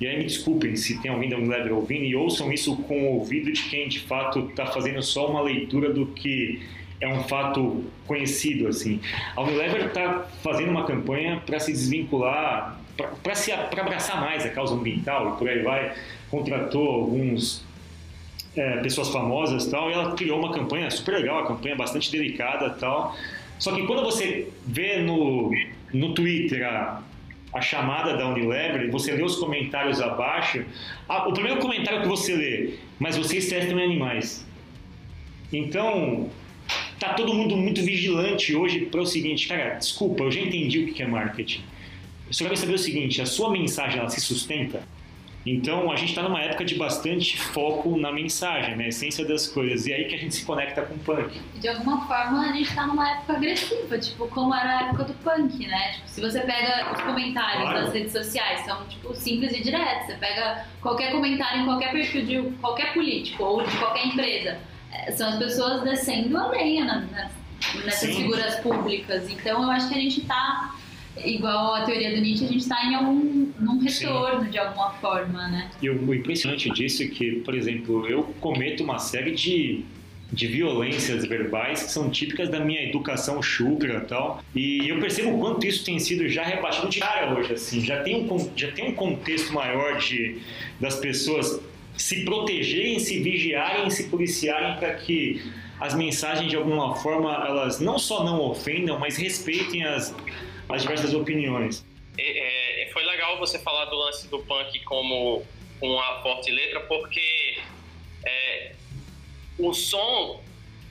E 0.00 0.06
aí 0.06 0.16
me 0.16 0.24
desculpem 0.24 0.76
se 0.76 1.02
tem 1.02 1.10
alguém 1.10 1.28
da 1.28 1.36
Unilever 1.36 1.74
ouvindo 1.74 2.04
e 2.04 2.14
ouçam 2.14 2.52
isso 2.52 2.76
com 2.76 3.02
o 3.02 3.14
ouvido 3.16 3.50
de 3.50 3.62
quem 3.64 3.88
de 3.88 3.98
fato 3.98 4.48
está 4.50 4.66
fazendo 4.66 5.02
só 5.02 5.28
uma 5.28 5.40
leitura 5.40 5.92
do 5.92 6.06
que 6.06 6.62
é 7.00 7.08
um 7.08 7.24
fato 7.24 7.84
conhecido, 8.06 8.68
assim. 8.68 9.00
A 9.34 9.42
Unilever 9.42 9.86
está 9.86 10.28
fazendo 10.42 10.70
uma 10.70 10.84
campanha 10.84 11.42
para 11.44 11.58
se 11.58 11.72
desvincular, 11.72 12.80
para 12.98 13.82
abraçar 13.82 14.20
mais 14.20 14.44
a 14.44 14.50
causa 14.50 14.74
ambiental 14.74 15.34
e 15.34 15.38
por 15.38 15.48
aí 15.48 15.62
vai. 15.62 15.94
Contratou 16.30 16.86
alguns 16.86 17.64
é, 18.56 18.78
pessoas 18.78 19.08
famosas 19.08 19.66
tal, 19.66 19.88
e 19.90 19.94
ela 19.94 20.14
criou 20.14 20.38
uma 20.38 20.52
campanha 20.52 20.90
super 20.90 21.14
legal, 21.14 21.38
uma 21.38 21.46
campanha 21.46 21.76
bastante 21.76 22.10
delicada 22.10 22.70
tal. 22.70 23.16
Só 23.58 23.74
que 23.74 23.86
quando 23.86 24.02
você 24.02 24.48
vê 24.66 24.98
no, 24.98 25.52
no 25.92 26.12
Twitter 26.12 26.66
a, 26.66 27.02
a 27.52 27.60
chamada 27.60 28.16
da 28.16 28.28
Unilever, 28.28 28.90
você 28.90 29.12
lê 29.12 29.22
os 29.22 29.36
comentários 29.36 30.00
abaixo, 30.00 30.64
a, 31.08 31.28
o 31.28 31.32
primeiro 31.32 31.60
comentário 31.60 32.02
que 32.02 32.08
você 32.08 32.34
lê, 32.34 32.74
mas 32.98 33.16
vocês 33.16 33.48
testam 33.48 33.78
animais. 33.78 34.46
Então, 35.52 36.28
tá 36.98 37.14
todo 37.14 37.32
mundo 37.32 37.56
muito 37.56 37.82
vigilante 37.82 38.54
hoje 38.54 38.86
para 38.86 39.00
o 39.00 39.06
seguinte, 39.06 39.48
cara, 39.48 39.74
desculpa, 39.74 40.24
eu 40.24 40.30
já 40.30 40.40
entendi 40.40 40.80
o 40.80 40.92
que 40.92 41.02
é 41.02 41.06
marketing. 41.06 41.62
Eu 42.28 42.32
só 42.34 42.44
quero 42.44 42.56
saber 42.56 42.74
o 42.74 42.78
seguinte, 42.78 43.20
a 43.22 43.26
sua 43.26 43.50
mensagem 43.50 43.98
ela 43.98 44.08
se 44.08 44.20
sustenta? 44.20 44.82
Então, 45.46 45.90
a 45.90 45.96
gente 45.96 46.10
está 46.10 46.22
numa 46.22 46.42
época 46.42 46.62
de 46.62 46.74
bastante 46.74 47.38
foco 47.40 47.96
na 47.96 48.12
mensagem, 48.12 48.76
na 48.76 48.88
essência 48.88 49.24
das 49.24 49.46
coisas. 49.46 49.86
E 49.86 49.92
aí 49.94 50.04
que 50.04 50.14
a 50.14 50.18
gente 50.18 50.34
se 50.34 50.44
conecta 50.44 50.82
com 50.82 50.94
o 50.94 50.98
punk. 50.98 51.40
De 51.58 51.68
alguma 51.68 52.06
forma, 52.06 52.50
a 52.50 52.52
gente 52.52 52.74
tá 52.74 52.86
numa 52.86 53.08
época 53.10 53.32
agressiva, 53.34 53.98
tipo, 53.98 54.28
como 54.28 54.54
era 54.54 54.78
a 54.78 54.82
época 54.88 55.04
do 55.04 55.14
punk, 55.14 55.66
né? 55.66 55.92
Tipo, 55.94 56.08
se 56.08 56.20
você 56.20 56.40
pega 56.40 56.92
os 56.92 57.00
comentários 57.00 57.62
Claro. 57.62 57.84
das 57.86 57.94
redes 57.94 58.12
sociais, 58.12 58.60
são, 58.66 58.84
tipo, 58.88 59.14
simples 59.14 59.52
e 59.56 59.62
diretos. 59.62 60.06
Você 60.08 60.14
pega 60.16 60.66
qualquer 60.82 61.12
comentário 61.12 61.62
em 61.62 61.64
qualquer 61.64 61.92
perfil 61.92 62.26
de 62.26 62.42
qualquer 62.60 62.92
político 62.92 63.42
ou 63.42 63.62
de 63.66 63.74
qualquer 63.78 64.06
empresa. 64.06 64.58
É, 64.92 65.12
São 65.12 65.30
as 65.30 65.36
pessoas 65.38 65.82
descendo 65.82 66.36
a 66.36 66.48
lenha 66.48 67.08
nessas 67.84 68.10
Sim. 68.10 68.16
figuras 68.22 68.56
públicas. 68.56 69.30
Então, 69.30 69.62
eu 69.62 69.70
acho 69.70 69.88
que 69.88 69.94
a 69.94 70.00
gente 70.00 70.20
tá, 70.22 70.74
igual 71.24 71.74
a 71.74 71.82
teoria 71.82 72.14
do 72.14 72.20
Nietzsche, 72.20 72.44
a 72.44 72.48
gente 72.48 72.68
tá 72.68 72.84
em 72.84 72.94
algum 72.94 73.48
num 73.58 73.88
Sim. 73.88 74.06
retorno, 74.06 74.50
de 74.50 74.58
alguma 74.58 74.90
forma, 74.92 75.48
né? 75.48 75.70
E 75.82 75.90
o, 75.90 76.08
o 76.08 76.14
impressionante 76.14 76.70
disso 76.70 77.02
é 77.02 77.06
que, 77.06 77.40
por 77.40 77.54
exemplo, 77.54 78.06
eu 78.06 78.22
cometo 78.40 78.82
uma 78.84 78.98
série 78.98 79.32
de 79.32 79.84
de 80.30 80.46
violências 80.46 81.24
verbais 81.24 81.82
que 81.84 81.90
são 81.90 82.10
típicas 82.10 82.50
da 82.50 82.60
minha 82.60 82.82
educação 82.82 83.42
chucra 83.42 83.96
e 83.96 84.00
tal. 84.06 84.42
E 84.54 84.88
eu 84.88 85.00
percebo 85.00 85.34
o 85.34 85.40
quanto 85.40 85.66
isso 85.66 85.84
tem 85.84 85.98
sido 85.98 86.28
já 86.28 86.42
rebatido 86.42 86.88
de 86.88 87.00
cara 87.00 87.34
hoje, 87.34 87.54
assim. 87.54 87.80
Já 87.80 88.02
tem 88.02 88.30
um, 88.30 88.50
já 88.54 88.70
tem 88.72 88.88
um 88.88 88.94
contexto 88.94 89.52
maior 89.52 89.96
de, 89.96 90.38
das 90.78 90.96
pessoas 90.96 91.60
se 91.96 92.24
protegerem, 92.24 92.98
se 92.98 93.20
vigiarem, 93.20 93.88
se 93.90 94.04
policiarem 94.04 94.76
para 94.78 94.94
que 94.94 95.42
as 95.80 95.94
mensagens 95.94 96.50
de 96.50 96.56
alguma 96.56 96.94
forma 96.96 97.32
elas 97.46 97.80
não 97.80 97.98
só 97.98 98.24
não 98.24 98.40
ofendam, 98.40 98.98
mas 98.98 99.16
respeitem 99.16 99.84
as, 99.84 100.14
as 100.68 100.82
diversas 100.82 101.14
opiniões. 101.14 101.84
É, 102.16 102.82
é, 102.82 102.92
foi 102.92 103.04
legal 103.04 103.38
você 103.38 103.58
falar 103.58 103.86
do 103.86 103.96
lance 103.96 104.28
do 104.28 104.40
punk 104.40 104.78
como 104.80 105.44
uma 105.80 106.22
forte 106.22 106.50
letra, 106.50 106.80
porque 106.80 107.58
é, 108.26 108.72
o 109.58 109.72
som 109.72 110.42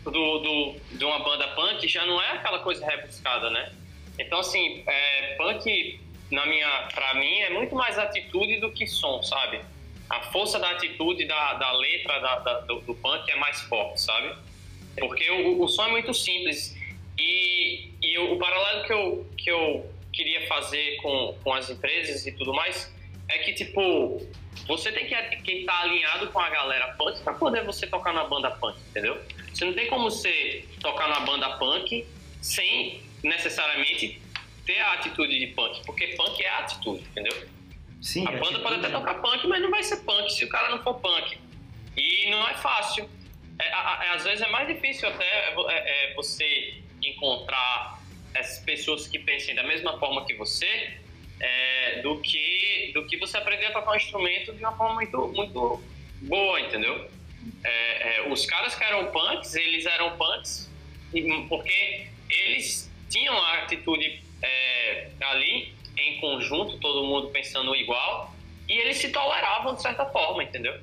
do, 0.03 0.39
do, 0.39 0.75
de 0.91 1.03
uma 1.03 1.19
banda 1.19 1.47
punk 1.49 1.87
já 1.87 2.05
não 2.05 2.21
é 2.21 2.31
aquela 2.31 2.59
coisa 2.59 2.85
rebuscada, 2.85 3.49
né? 3.49 3.73
Então, 4.19 4.39
assim, 4.39 4.83
é, 4.87 5.35
punk, 5.35 5.99
na 6.31 6.45
minha, 6.45 6.87
pra 6.93 7.13
mim, 7.15 7.39
é 7.41 7.49
muito 7.49 7.75
mais 7.75 7.97
atitude 7.97 8.59
do 8.59 8.71
que 8.71 8.87
som, 8.87 9.21
sabe? 9.21 9.61
A 10.09 10.21
força 10.31 10.57
da 10.57 10.71
atitude 10.71 11.25
da, 11.25 11.53
da 11.55 11.71
letra 11.73 12.19
da, 12.19 12.39
da, 12.39 12.59
do, 12.61 12.79
do, 12.81 12.95
punk 12.95 13.29
é 13.29 13.35
mais 13.35 13.61
forte, 13.61 14.01
sabe? 14.01 14.33
Porque 14.97 15.29
o, 15.29 15.61
o 15.61 15.67
som 15.67 15.85
é 15.85 15.91
muito 15.91 16.13
simples. 16.13 16.76
E, 17.19 17.91
e 18.01 18.17
o, 18.17 18.33
o 18.33 18.37
paralelo 18.37 18.85
que 18.85 18.93
eu, 18.93 19.31
que 19.37 19.51
eu 19.51 19.93
queria 20.13 20.47
fazer 20.47 20.97
com, 20.97 21.37
com 21.43 21.53
as 21.53 21.69
empresas 21.69 22.25
e 22.25 22.31
tudo 22.31 22.53
mais 22.53 22.93
é 23.29 23.39
que, 23.39 23.53
tipo, 23.53 24.25
você 24.65 24.91
tem 24.91 25.05
que 25.05 25.51
estar 25.51 25.73
tá 25.73 25.81
alinhado 25.83 26.27
com 26.27 26.39
a 26.39 26.49
galera 26.49 26.93
punk 26.93 27.21
para 27.21 27.33
poder 27.33 27.63
você 27.63 27.85
tocar 27.87 28.13
na 28.13 28.23
banda 28.23 28.51
punk, 28.51 28.77
entendeu? 28.89 29.21
Você 29.53 29.65
não 29.65 29.73
tem 29.73 29.87
como 29.87 30.09
você 30.09 30.65
tocar 30.79 31.09
na 31.09 31.19
banda 31.21 31.57
punk 31.57 32.05
sem 32.41 33.01
necessariamente 33.23 34.21
ter 34.65 34.79
a 34.79 34.93
atitude 34.93 35.39
de 35.39 35.47
punk, 35.47 35.81
porque 35.85 36.07
punk 36.07 36.43
é 36.43 36.49
a 36.49 36.59
atitude, 36.59 37.03
entendeu? 37.11 37.47
Sim, 38.01 38.27
a 38.27 38.31
banda 38.31 38.59
pode 38.59 38.75
até 38.75 38.89
tocar 38.89 39.15
punk, 39.15 39.47
mas 39.47 39.61
não 39.61 39.71
vai 39.71 39.83
ser 39.83 39.97
punk 39.97 40.31
se 40.31 40.45
o 40.45 40.49
cara 40.49 40.69
não 40.69 40.83
for 40.83 40.95
punk. 40.95 41.37
E 41.95 42.29
não 42.29 42.47
é 42.47 42.53
fácil. 42.55 43.09
É, 43.59 43.67
é, 43.67 44.09
às 44.13 44.23
vezes 44.23 44.41
é 44.41 44.49
mais 44.49 44.67
difícil 44.67 45.09
até 45.09 45.25
é, 45.25 46.11
é, 46.11 46.13
você 46.13 46.76
encontrar 47.47 48.01
essas 48.33 48.59
pessoas 48.63 49.07
que 49.07 49.17
pensem 49.17 49.55
da 49.55 49.63
mesma 49.63 49.97
forma 49.97 50.25
que 50.25 50.33
você 50.35 50.93
é, 51.39 52.01
do 52.01 52.19
que 52.19 52.91
do 52.93 53.05
que 53.05 53.17
você 53.17 53.37
aprender 53.37 53.67
a 53.67 53.71
tocar 53.71 53.91
um 53.91 53.95
instrumento 53.95 54.53
de 54.53 54.59
uma 54.59 54.75
forma 54.75 54.95
muito 54.95 55.27
muito 55.29 55.83
boa, 56.21 56.59
entendeu? 56.59 57.09
É, 57.63 58.19
é, 58.19 58.29
os 58.29 58.45
caras 58.45 58.75
que 58.75 58.83
eram 58.83 59.07
punks, 59.11 59.55
eles 59.55 59.85
eram 59.85 60.17
punks 60.17 60.69
porque 61.47 62.07
eles 62.29 62.91
tinham 63.09 63.37
a 63.37 63.59
atitude 63.59 64.21
é, 64.41 65.09
ali 65.21 65.73
em 65.95 66.19
conjunto, 66.19 66.77
todo 66.79 67.07
mundo 67.07 67.29
pensando 67.29 67.75
igual, 67.75 68.35
e 68.67 68.73
eles 68.73 68.97
se 68.97 69.09
toleravam 69.09 69.73
de 69.73 69.81
certa 69.81 70.05
forma, 70.05 70.43
entendeu? 70.43 70.77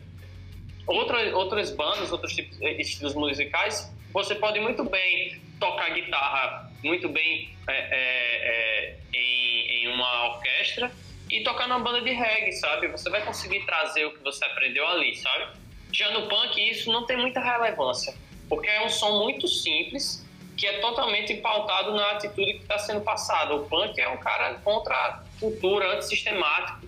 Outra, 0.87 1.37
outras 1.37 1.71
bandas, 1.71 2.11
outros 2.11 2.35
tipos, 2.35 2.61
estilos 2.61 3.15
musicais, 3.15 3.93
você 4.13 4.35
pode 4.35 4.59
muito 4.61 4.83
bem 4.85 5.41
tocar 5.65 5.95
guitarra 5.95 6.71
muito 6.83 7.09
bem 7.09 7.57
é, 7.67 7.73
é, 7.73 7.97
é, 7.97 8.97
em, 9.15 9.85
em 9.85 9.89
uma 9.89 10.35
orquestra 10.35 10.93
e 11.31 11.43
tocar 11.43 11.67
numa 11.67 11.81
banda 11.81 12.03
de 12.03 12.11
reggae, 12.11 12.53
sabe? 12.53 12.89
Você 12.89 13.09
vai 13.09 13.25
conseguir 13.25 13.65
trazer 13.65 14.05
o 14.05 14.13
que 14.13 14.23
você 14.23 14.45
aprendeu 14.45 14.87
ali, 14.87 15.17
sabe? 15.17 15.59
Já 15.91 16.11
no 16.11 16.29
punk, 16.29 16.61
isso 16.61 16.93
não 16.93 17.07
tem 17.07 17.17
muita 17.17 17.41
relevância, 17.41 18.15
porque 18.47 18.69
é 18.69 18.85
um 18.85 18.91
som 18.91 19.23
muito 19.23 19.49
simples 19.49 20.23
que 20.55 20.67
é 20.67 20.81
totalmente 20.81 21.35
pautado 21.39 21.95
na 21.95 22.13
atitude 22.13 22.55
que 22.55 22.63
está 22.63 22.79
sendo 22.79 23.01
passada. 23.01 23.55
O 23.55 23.67
punk 23.67 23.99
é 23.99 24.09
um 24.09 24.19
cara 24.19 24.55
contra 24.57 24.95
a 24.95 25.25
cultura, 25.41 25.95
antisistemático. 25.95 26.87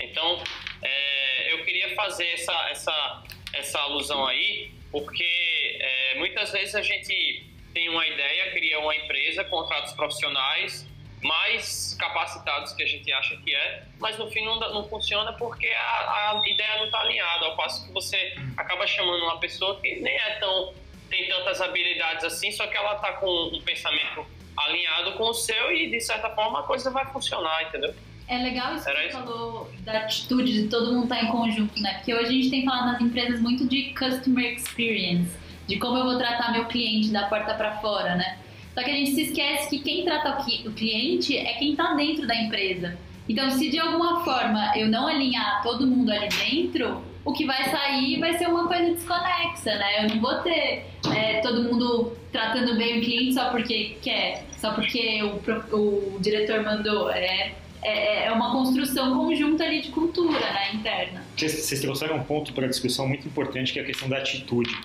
Então, 0.00 0.42
é, 0.82 1.52
eu 1.52 1.64
queria 1.64 1.94
fazer 1.94 2.26
essa, 2.32 2.68
essa, 2.70 3.22
essa 3.52 3.78
alusão 3.80 4.26
aí, 4.26 4.72
porque 4.90 5.78
é, 5.80 6.14
muitas 6.16 6.50
vezes 6.50 6.74
a 6.74 6.82
gente 6.82 7.48
tem 7.78 7.88
uma 7.88 8.04
ideia, 8.04 8.50
cria 8.50 8.80
uma 8.80 8.94
empresa, 8.96 9.44
contrata 9.44 9.86
os 9.86 9.92
profissionais 9.92 10.84
mais 11.22 11.96
capacitados 11.98 12.72
que 12.72 12.82
a 12.82 12.86
gente 12.86 13.12
acha 13.12 13.36
que 13.36 13.54
é, 13.54 13.84
mas 14.00 14.18
no 14.18 14.28
fim 14.30 14.44
não, 14.44 14.58
não 14.58 14.88
funciona 14.88 15.32
porque 15.32 15.68
a, 15.68 16.32
a 16.32 16.42
ideia 16.44 16.76
não 16.78 16.86
está 16.86 17.00
alinhada, 17.00 17.46
ao 17.46 17.56
passo 17.56 17.86
que 17.86 17.92
você 17.92 18.36
acaba 18.56 18.84
chamando 18.86 19.22
uma 19.24 19.38
pessoa 19.38 19.80
que 19.80 19.96
nem 20.00 20.14
é 20.14 20.38
tão 20.40 20.74
tem 21.08 21.26
tantas 21.28 21.60
habilidades 21.60 22.24
assim, 22.24 22.52
só 22.52 22.66
que 22.66 22.76
ela 22.76 22.96
está 22.96 23.14
com 23.14 23.26
um 23.26 23.62
pensamento 23.62 24.26
alinhado 24.56 25.12
com 25.12 25.30
o 25.30 25.34
seu 25.34 25.72
e 25.72 25.88
de 25.88 26.00
certa 26.00 26.30
forma 26.30 26.60
a 26.60 26.62
coisa 26.64 26.90
vai 26.90 27.06
funcionar, 27.06 27.62
entendeu? 27.62 27.94
É 28.26 28.38
legal 28.38 28.74
isso 28.74 28.88
Era 28.88 28.98
que 28.98 29.12
você 29.12 29.16
isso? 29.16 29.26
falou 29.26 29.72
da 29.80 30.00
atitude 30.00 30.62
de 30.62 30.68
todo 30.68 30.92
mundo 30.92 31.04
estar 31.04 31.16
tá 31.16 31.22
em 31.22 31.28
conjunto, 31.28 31.80
né? 31.80 31.94
Porque 31.94 32.12
hoje 32.12 32.26
a 32.26 32.32
gente 32.32 32.50
tem 32.50 32.64
falado 32.64 32.92
nas 32.92 33.00
empresas 33.00 33.40
muito 33.40 33.66
de 33.66 33.94
customer 33.94 34.52
experience 34.52 35.47
de 35.68 35.78
como 35.78 35.98
eu 35.98 36.04
vou 36.04 36.18
tratar 36.18 36.50
meu 36.50 36.64
cliente 36.64 37.10
da 37.10 37.26
porta 37.26 37.54
para 37.54 37.76
fora, 37.76 38.16
né? 38.16 38.38
Só 38.74 38.82
que 38.82 38.90
a 38.90 38.94
gente 38.94 39.10
se 39.12 39.22
esquece 39.22 39.68
que 39.68 39.78
quem 39.80 40.04
trata 40.04 40.40
o 40.66 40.72
cliente 40.72 41.36
é 41.36 41.52
quem 41.54 41.72
está 41.72 41.94
dentro 41.94 42.26
da 42.26 42.34
empresa. 42.34 42.96
Então, 43.28 43.50
se 43.50 43.68
de 43.68 43.78
alguma 43.78 44.24
forma 44.24 44.72
eu 44.76 44.88
não 44.88 45.06
alinhar 45.06 45.62
todo 45.62 45.86
mundo 45.86 46.10
ali 46.10 46.28
dentro, 46.28 47.02
o 47.24 47.32
que 47.32 47.44
vai 47.44 47.68
sair 47.68 48.18
vai 48.18 48.38
ser 48.38 48.48
uma 48.48 48.66
coisa 48.66 48.94
desconexa, 48.94 49.74
né? 49.76 50.04
Eu 50.04 50.08
não 50.08 50.20
vou 50.20 50.34
ter 50.36 50.86
é, 51.14 51.40
todo 51.40 51.64
mundo 51.64 52.16
tratando 52.32 52.76
bem 52.76 52.98
o 52.98 53.02
cliente 53.02 53.34
só 53.34 53.50
porque 53.50 53.98
quer, 54.00 54.46
só 54.58 54.72
porque 54.72 55.22
o, 55.22 55.76
o 55.76 56.18
diretor 56.20 56.62
mandou. 56.62 57.10
É, 57.10 57.52
é, 57.82 58.24
é 58.26 58.32
uma 58.32 58.50
construção 58.50 59.16
conjunta 59.16 59.62
ali 59.62 59.80
de 59.80 59.90
cultura 59.90 60.40
né, 60.40 60.74
interna. 60.74 61.24
Vocês 61.36 61.80
trouxeram 61.80 62.16
um 62.16 62.24
ponto 62.24 62.52
para 62.52 62.66
a 62.66 62.68
discussão 62.68 63.06
muito 63.06 63.26
importante 63.28 63.72
que 63.72 63.78
é 63.78 63.82
a 63.82 63.84
questão 63.84 64.08
da 64.08 64.16
atitude. 64.18 64.76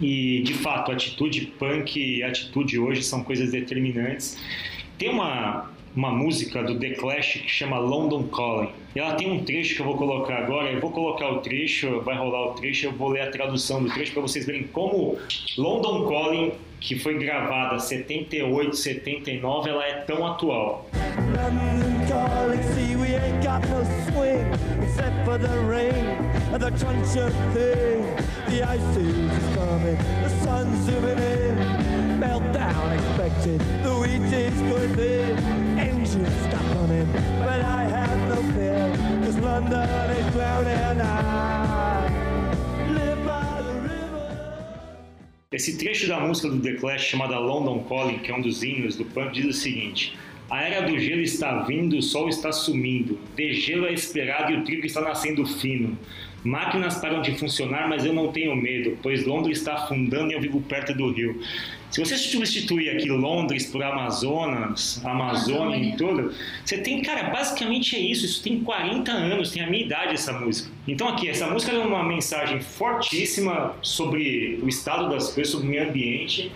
E, 0.00 0.42
de 0.42 0.54
fato, 0.54 0.90
atitude 0.90 1.46
punk 1.58 1.98
e 1.98 2.22
atitude 2.22 2.78
hoje 2.78 3.02
são 3.02 3.22
coisas 3.22 3.52
determinantes. 3.52 4.38
Tem 4.98 5.08
uma, 5.08 5.70
uma 5.94 6.10
música 6.10 6.62
do 6.62 6.78
The 6.78 6.90
Clash 6.90 7.34
que 7.34 7.48
chama 7.48 7.78
London 7.78 8.24
Calling. 8.24 8.70
Ela 8.94 9.14
tem 9.14 9.30
um 9.30 9.44
trecho 9.44 9.76
que 9.76 9.80
eu 9.80 9.86
vou 9.86 9.96
colocar 9.96 10.36
agora. 10.38 10.70
Eu 10.70 10.80
vou 10.80 10.90
colocar 10.90 11.30
o 11.30 11.38
trecho, 11.38 12.00
vai 12.00 12.16
rolar 12.16 12.50
o 12.50 12.54
trecho, 12.54 12.86
eu 12.86 12.92
vou 12.92 13.10
ler 13.10 13.22
a 13.22 13.30
tradução 13.30 13.82
do 13.82 13.90
trecho 13.90 14.12
para 14.12 14.22
vocês 14.22 14.46
verem 14.46 14.64
como 14.64 15.16
London 15.56 16.08
Calling, 16.08 16.52
que 16.80 16.98
foi 16.98 17.18
gravada 17.18 17.78
78, 17.78 18.76
79, 18.76 19.70
ela 19.70 19.84
é 19.84 19.94
tão 20.02 20.26
atual. 20.26 20.88
London 20.92 22.06
Calling, 22.08 22.62
see 22.74 22.96
we 22.96 23.14
ain't 23.14 23.42
got 23.42 23.62
no 23.68 23.84
swing 24.10 24.44
except 24.82 25.24
for 25.24 25.38
the 25.38 25.56
rain 25.66 26.04
and 26.52 26.60
the 26.60 26.70
crunch 26.72 27.16
of 27.16 27.32
thing. 27.52 28.04
The 28.54 28.62
ice 28.62 28.96
is 28.98 29.56
coming, 29.56 29.98
the 30.22 30.28
sun's 30.44 30.86
zooming 30.86 31.18
in. 31.18 32.20
Meltdown 32.20 32.94
expected, 32.94 33.58
the 33.82 33.98
wheat 33.98 34.32
is 34.32 34.54
good 34.70 34.96
in. 34.96 35.76
Engine 35.76 36.24
stuck 36.44 36.76
on 36.76 36.88
him, 36.88 37.10
but 37.40 37.60
I 37.60 37.82
have 37.82 38.28
no 38.28 38.36
fear, 38.54 38.96
cause 39.24 39.38
London 39.38 40.10
is 40.10 40.32
drowning. 40.32 40.84
Esse 45.50 45.76
trecho 45.76 46.06
da 46.06 46.20
música 46.20 46.48
do 46.48 46.60
The 46.60 46.74
Clash 46.74 47.10
chamada 47.10 47.38
London 47.40 47.84
Calling, 47.88 48.18
que 48.18 48.30
é 48.30 48.36
um 48.36 48.40
dos 48.40 48.62
hinos 48.62 48.94
do 48.94 49.04
punk, 49.04 49.32
diz 49.32 49.46
o 49.46 49.52
seguinte: 49.52 50.16
a 50.48 50.62
era 50.62 50.86
do 50.86 50.96
gelo 50.96 51.22
está 51.22 51.62
vindo, 51.62 51.96
o 51.96 52.02
sol 52.02 52.28
está 52.28 52.52
sumindo. 52.52 53.18
De 53.34 53.52
gelo 53.54 53.86
é 53.86 53.92
esperado 53.92 54.52
e 54.52 54.56
o 54.58 54.64
trigo 54.64 54.86
está 54.86 55.00
nascendo 55.00 55.44
fino. 55.44 55.98
Máquinas 56.44 56.96
param 56.96 57.22
de 57.22 57.34
funcionar, 57.36 57.88
mas 57.88 58.04
eu 58.04 58.12
não 58.12 58.30
tenho 58.30 58.54
medo, 58.54 58.98
pois 59.02 59.24
Londres 59.24 59.58
está 59.58 59.74
afundando 59.74 60.30
e 60.30 60.34
eu 60.34 60.40
vivo 60.40 60.60
perto 60.60 60.94
do 60.94 61.10
rio. 61.10 61.40
Se 61.90 62.04
você 62.04 62.18
substituir 62.18 62.90
aqui 62.90 63.08
Londres 63.08 63.66
por 63.66 63.82
Amazonas, 63.82 65.00
Amazônia 65.04 65.76
e 65.76 65.96
tudo, 65.96 66.34
você 66.64 66.78
tem, 66.78 67.00
cara, 67.00 67.30
basicamente 67.30 67.94
é 67.94 68.00
isso. 68.00 68.26
Isso 68.26 68.42
tem 68.42 68.60
40 68.64 69.12
anos, 69.12 69.52
tem 69.52 69.62
a 69.62 69.70
minha 69.70 69.84
idade 69.84 70.14
essa 70.14 70.32
música. 70.32 70.70
Então 70.88 71.08
aqui, 71.08 71.28
essa 71.28 71.46
música 71.46 71.72
é 71.72 71.78
uma 71.78 72.02
mensagem 72.02 72.60
fortíssima 72.60 73.76
sobre 73.80 74.58
o 74.60 74.68
estado 74.68 75.08
das 75.08 75.32
coisas, 75.32 75.52
sobre 75.52 75.68
o 75.68 75.70
meio 75.70 75.88
ambiente. 75.88 76.50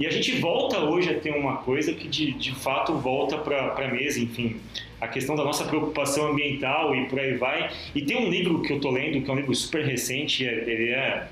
E 0.00 0.06
a 0.06 0.10
gente 0.10 0.32
volta 0.40 0.78
hoje 0.80 1.10
a 1.10 1.20
ter 1.20 1.30
uma 1.30 1.58
coisa 1.58 1.92
que 1.92 2.08
de, 2.08 2.32
de 2.32 2.54
fato 2.54 2.94
volta 2.94 3.36
para 3.38 3.74
a 3.74 3.88
mesa, 3.88 4.20
enfim, 4.20 4.56
a 5.00 5.06
questão 5.06 5.36
da 5.36 5.44
nossa 5.44 5.64
preocupação 5.64 6.28
ambiental 6.28 6.94
e 6.94 7.06
por 7.06 7.20
aí 7.20 7.36
vai. 7.36 7.70
E 7.94 8.02
tem 8.02 8.16
um 8.16 8.30
livro 8.30 8.62
que 8.62 8.72
eu 8.72 8.80
tô 8.80 8.90
lendo, 8.90 9.22
que 9.22 9.30
é 9.30 9.32
um 9.32 9.36
livro 9.36 9.54
super 9.54 9.84
recente, 9.84 10.46
é, 10.46 10.52
ele 10.66 10.90
é, 10.90 11.28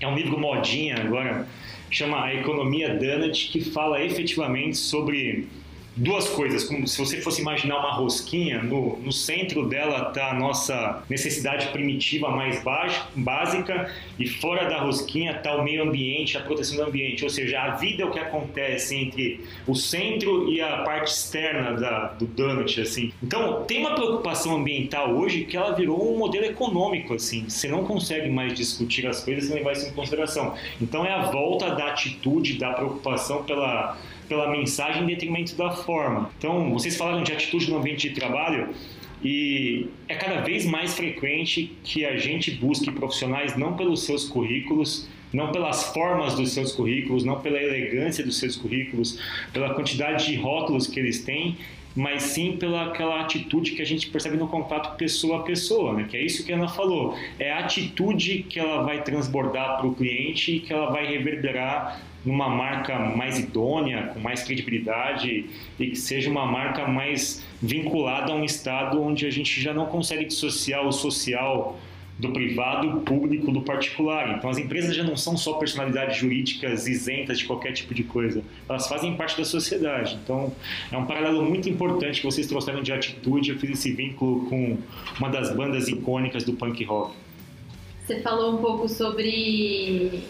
é 0.00 0.08
um 0.08 0.16
livro 0.16 0.38
modinha 0.38 0.96
agora, 0.96 1.46
chama 1.90 2.24
A 2.24 2.34
Economia 2.34 2.94
Donut, 2.94 3.48
que 3.50 3.60
fala 3.60 4.02
efetivamente 4.02 4.76
sobre 4.76 5.46
duas 5.96 6.28
coisas, 6.28 6.64
como 6.64 6.86
se 6.86 6.98
você 6.98 7.20
fosse 7.20 7.40
imaginar 7.40 7.78
uma 7.78 7.92
rosquinha, 7.92 8.62
no, 8.62 8.96
no 8.98 9.12
centro 9.12 9.68
dela 9.68 10.08
está 10.08 10.30
a 10.30 10.34
nossa 10.34 11.02
necessidade 11.08 11.68
primitiva 11.68 12.30
mais 12.30 12.62
baixo, 12.62 13.06
básica 13.14 13.92
e 14.18 14.26
fora 14.26 14.68
da 14.68 14.80
rosquinha 14.80 15.32
está 15.32 15.56
o 15.56 15.62
meio 15.62 15.82
ambiente, 15.82 16.36
a 16.36 16.40
proteção 16.40 16.76
do 16.76 16.84
ambiente, 16.84 17.22
ou 17.24 17.30
seja, 17.30 17.60
a 17.60 17.70
vida 17.76 18.02
é 18.02 18.06
o 18.06 18.10
que 18.10 18.18
acontece 18.18 18.96
entre 18.96 19.44
o 19.66 19.74
centro 19.74 20.50
e 20.50 20.60
a 20.60 20.78
parte 20.78 21.10
externa 21.10 21.74
da, 21.74 22.06
do 22.08 22.26
donut, 22.26 22.80
assim. 22.80 23.12
Então, 23.22 23.64
tem 23.64 23.80
uma 23.80 23.94
preocupação 23.94 24.56
ambiental 24.56 25.14
hoje 25.14 25.44
que 25.44 25.56
ela 25.56 25.72
virou 25.72 26.14
um 26.14 26.18
modelo 26.18 26.44
econômico, 26.44 27.14
assim. 27.14 27.48
Você 27.48 27.68
não 27.68 27.84
consegue 27.84 28.28
mais 28.28 28.54
discutir 28.54 29.06
as 29.06 29.22
coisas 29.22 29.44
sem 29.44 29.54
levar 29.54 29.72
isso 29.72 29.86
em 29.86 29.92
consideração. 29.92 30.54
Então, 30.80 31.04
é 31.04 31.12
a 31.12 31.30
volta 31.30 31.74
da 31.74 31.88
atitude, 31.88 32.58
da 32.58 32.72
preocupação 32.72 33.44
pela 33.44 33.96
pela 34.28 34.50
mensagem 34.50 35.02
em 35.02 35.06
detrimento 35.06 35.54
da 35.56 35.70
forma. 35.70 36.30
Então, 36.38 36.72
vocês 36.72 36.96
falaram 36.96 37.22
de 37.22 37.32
atitude 37.32 37.70
no 37.70 37.78
ambiente 37.78 38.08
de 38.08 38.14
trabalho 38.14 38.74
e 39.22 39.86
é 40.06 40.14
cada 40.14 40.42
vez 40.42 40.66
mais 40.66 40.94
frequente 40.94 41.72
que 41.82 42.04
a 42.04 42.16
gente 42.16 42.50
busque 42.50 42.90
profissionais 42.90 43.56
não 43.56 43.74
pelos 43.74 44.04
seus 44.04 44.28
currículos, 44.28 45.08
não 45.32 45.50
pelas 45.50 45.92
formas 45.94 46.34
dos 46.34 46.52
seus 46.52 46.72
currículos, 46.72 47.24
não 47.24 47.40
pela 47.40 47.60
elegância 47.60 48.24
dos 48.24 48.38
seus 48.38 48.54
currículos, 48.54 49.18
pela 49.52 49.74
quantidade 49.74 50.26
de 50.26 50.36
rótulos 50.36 50.86
que 50.86 51.00
eles 51.00 51.24
têm, 51.24 51.56
mas 51.96 52.22
sim 52.24 52.56
pela 52.56 52.86
aquela 52.86 53.20
atitude 53.20 53.72
que 53.72 53.80
a 53.80 53.86
gente 53.86 54.08
percebe 54.08 54.36
no 54.36 54.48
contato 54.48 54.96
pessoa 54.96 55.38
a 55.38 55.42
pessoa, 55.42 55.94
né? 55.94 56.06
que 56.08 56.16
é 56.16 56.22
isso 56.22 56.44
que 56.44 56.52
a 56.52 56.56
Ana 56.56 56.68
falou. 56.68 57.16
É 57.38 57.52
a 57.52 57.60
atitude 57.60 58.44
que 58.48 58.58
ela 58.58 58.82
vai 58.82 59.02
transbordar 59.02 59.78
para 59.78 59.86
o 59.86 59.94
cliente 59.94 60.56
e 60.56 60.60
que 60.60 60.72
ela 60.72 60.90
vai 60.90 61.06
reverberar 61.06 62.00
numa 62.24 62.48
marca 62.48 62.98
mais 62.98 63.38
idônea, 63.38 64.08
com 64.14 64.20
mais 64.20 64.42
credibilidade 64.42 65.46
e 65.78 65.86
que 65.88 65.96
seja 65.96 66.30
uma 66.30 66.46
marca 66.46 66.86
mais 66.86 67.44
vinculada 67.60 68.32
a 68.32 68.34
um 68.34 68.44
estado 68.44 69.02
onde 69.02 69.26
a 69.26 69.30
gente 69.30 69.60
já 69.60 69.74
não 69.74 69.86
consegue 69.86 70.24
dissociar 70.24 70.86
o 70.86 70.92
social 70.92 71.78
do 72.18 72.32
privado, 72.32 73.00
público, 73.00 73.50
do 73.50 73.60
particular. 73.62 74.36
Então 74.36 74.48
as 74.48 74.56
empresas 74.56 74.94
já 74.94 75.02
não 75.02 75.16
são 75.16 75.36
só 75.36 75.54
personalidades 75.54 76.16
jurídicas 76.16 76.86
isentas 76.86 77.38
de 77.38 77.44
qualquer 77.44 77.72
tipo 77.72 77.92
de 77.92 78.04
coisa, 78.04 78.42
elas 78.68 78.88
fazem 78.88 79.16
parte 79.16 79.36
da 79.36 79.44
sociedade. 79.44 80.18
Então 80.22 80.52
é 80.92 80.96
um 80.96 81.06
paralelo 81.06 81.42
muito 81.42 81.68
importante 81.68 82.20
que 82.20 82.26
vocês 82.26 82.46
trouxeram 82.46 82.82
de 82.82 82.92
atitude. 82.92 83.50
Eu 83.50 83.58
fiz 83.58 83.70
esse 83.70 83.92
vínculo 83.92 84.46
com 84.46 84.78
uma 85.18 85.28
das 85.28 85.54
bandas 85.54 85.88
icônicas 85.88 86.44
do 86.44 86.52
punk 86.52 86.84
rock. 86.84 87.16
Você 88.06 88.20
falou 88.20 88.54
um 88.54 88.58
pouco 88.58 88.88
sobre 88.88 90.22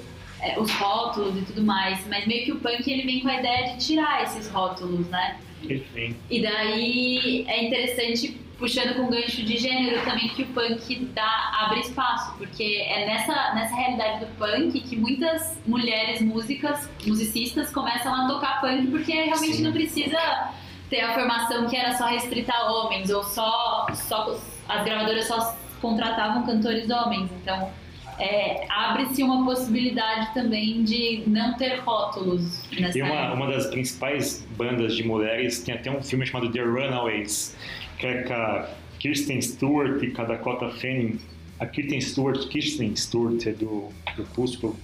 é, 0.44 0.60
os 0.60 0.70
rótulos 0.72 1.36
e 1.36 1.42
tudo 1.42 1.62
mais, 1.62 2.06
mas 2.06 2.26
meio 2.26 2.44
que 2.44 2.52
o 2.52 2.56
punk 2.56 2.86
ele 2.86 3.02
vem 3.02 3.20
com 3.20 3.28
a 3.28 3.38
ideia 3.38 3.68
de 3.68 3.86
tirar 3.86 4.22
esses 4.22 4.48
rótulos, 4.48 5.08
né? 5.08 5.38
Sim. 5.66 6.14
E 6.30 6.42
daí 6.42 7.44
é 7.48 7.64
interessante 7.64 8.38
puxando 8.58 8.94
com 8.94 9.08
gancho 9.08 9.42
de 9.42 9.56
gênero 9.56 10.04
também 10.04 10.28
que 10.28 10.42
o 10.42 10.46
punk 10.48 10.96
dá, 11.14 11.52
abre 11.60 11.80
espaço, 11.80 12.36
porque 12.36 12.84
é 12.86 13.06
nessa, 13.06 13.54
nessa 13.54 13.74
realidade 13.74 14.20
do 14.20 14.26
punk 14.36 14.78
que 14.80 14.96
muitas 14.96 15.58
mulheres 15.66 16.20
músicas, 16.20 16.88
musicistas 17.06 17.70
começam 17.70 18.14
a 18.14 18.28
tocar 18.28 18.60
punk 18.60 18.88
porque 18.88 19.12
realmente 19.12 19.56
Sim. 19.56 19.64
não 19.64 19.72
precisa 19.72 20.52
ter 20.90 21.00
a 21.00 21.14
formação 21.14 21.66
que 21.68 21.76
era 21.76 21.96
só 21.96 22.06
restrita 22.06 22.52
a 22.52 22.70
homens 22.70 23.10
ou 23.10 23.24
só, 23.24 23.86
só 23.94 24.38
as 24.68 24.84
gravadoras 24.84 25.26
só 25.26 25.56
contratavam 25.80 26.44
cantores 26.44 26.88
homens, 26.90 27.30
então 27.42 27.70
é, 28.18 28.66
abre-se 28.68 29.22
uma 29.22 29.44
possibilidade 29.44 30.32
também 30.34 30.82
de 30.84 31.22
não 31.26 31.54
ter 31.54 31.80
rótulos 31.80 32.68
nessa 32.78 32.98
E 32.98 33.02
uma, 33.02 33.32
uma 33.32 33.46
das 33.46 33.66
principais 33.66 34.46
bandas 34.56 34.96
de 34.96 35.04
mulheres 35.04 35.62
tem 35.62 35.74
até 35.74 35.90
um 35.90 36.02
filme 36.02 36.26
chamado 36.26 36.50
The 36.50 36.62
Runaways, 36.62 37.56
que 37.98 38.06
é 38.06 38.22
com 38.22 38.32
a 38.32 38.68
Kirsten 38.98 39.40
Stewart 39.40 40.02
e 40.02 40.10
com 40.10 40.22
a 40.22 40.24
Dakota 40.24 40.70
Fanning. 40.70 41.18
A 41.60 41.66
Kirsten 41.66 42.00
Stewart, 42.00 42.48
Kirsten 42.48 42.96
Stewart 42.96 43.46
é 43.46 43.52
do 43.52 43.88
Crepúsculo, 44.14 44.76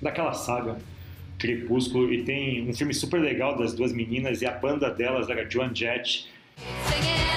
daquela 0.00 0.32
saga 0.32 0.78
Crepúsculo, 1.38 2.12
e 2.12 2.22
tem 2.22 2.68
um 2.68 2.74
filme 2.74 2.92
super 2.92 3.20
legal 3.20 3.56
das 3.56 3.74
duas 3.74 3.92
meninas, 3.92 4.42
e 4.42 4.46
a 4.46 4.52
banda 4.52 4.90
delas 4.90 5.28
era 5.28 5.48
Joan 5.48 5.74
Jett. 5.74 6.28
do, 6.58 7.29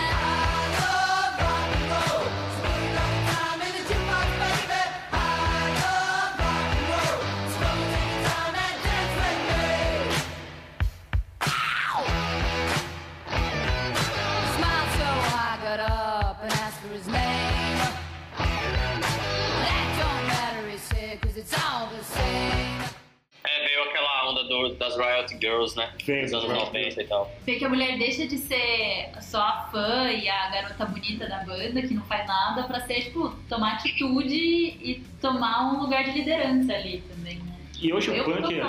das 24.97 25.05
Riot 25.05 25.37
Girls, 25.39 25.75
né? 25.75 25.89
Sim, 26.03 26.21
Dos 26.21 26.33
anos 26.33 26.49
90 26.49 27.01
e 27.01 27.07
tal. 27.07 27.31
Vê 27.45 27.55
que 27.55 27.65
a 27.65 27.69
mulher 27.69 27.97
deixa 27.97 28.25
de 28.27 28.37
ser 28.37 29.09
só 29.21 29.41
a 29.41 29.69
fã 29.71 30.09
e 30.11 30.27
a 30.29 30.49
garota 30.49 30.85
bonita 30.85 31.27
da 31.27 31.39
banda, 31.39 31.81
que 31.81 31.93
não 31.93 32.03
faz 32.03 32.27
nada, 32.27 32.63
pra 32.63 32.81
ser, 32.81 33.01
tipo, 33.03 33.29
tomar 33.49 33.73
atitude 33.73 34.35
e 34.35 35.03
tomar 35.21 35.73
um 35.73 35.81
lugar 35.81 36.03
de 36.05 36.11
liderança 36.11 36.73
ali 36.73 37.03
também, 37.09 37.37
né? 37.37 37.53
E 37.79 37.91
hoje 37.93 38.15
Eu 38.15 38.23
o 38.23 38.25
punk 38.25 38.61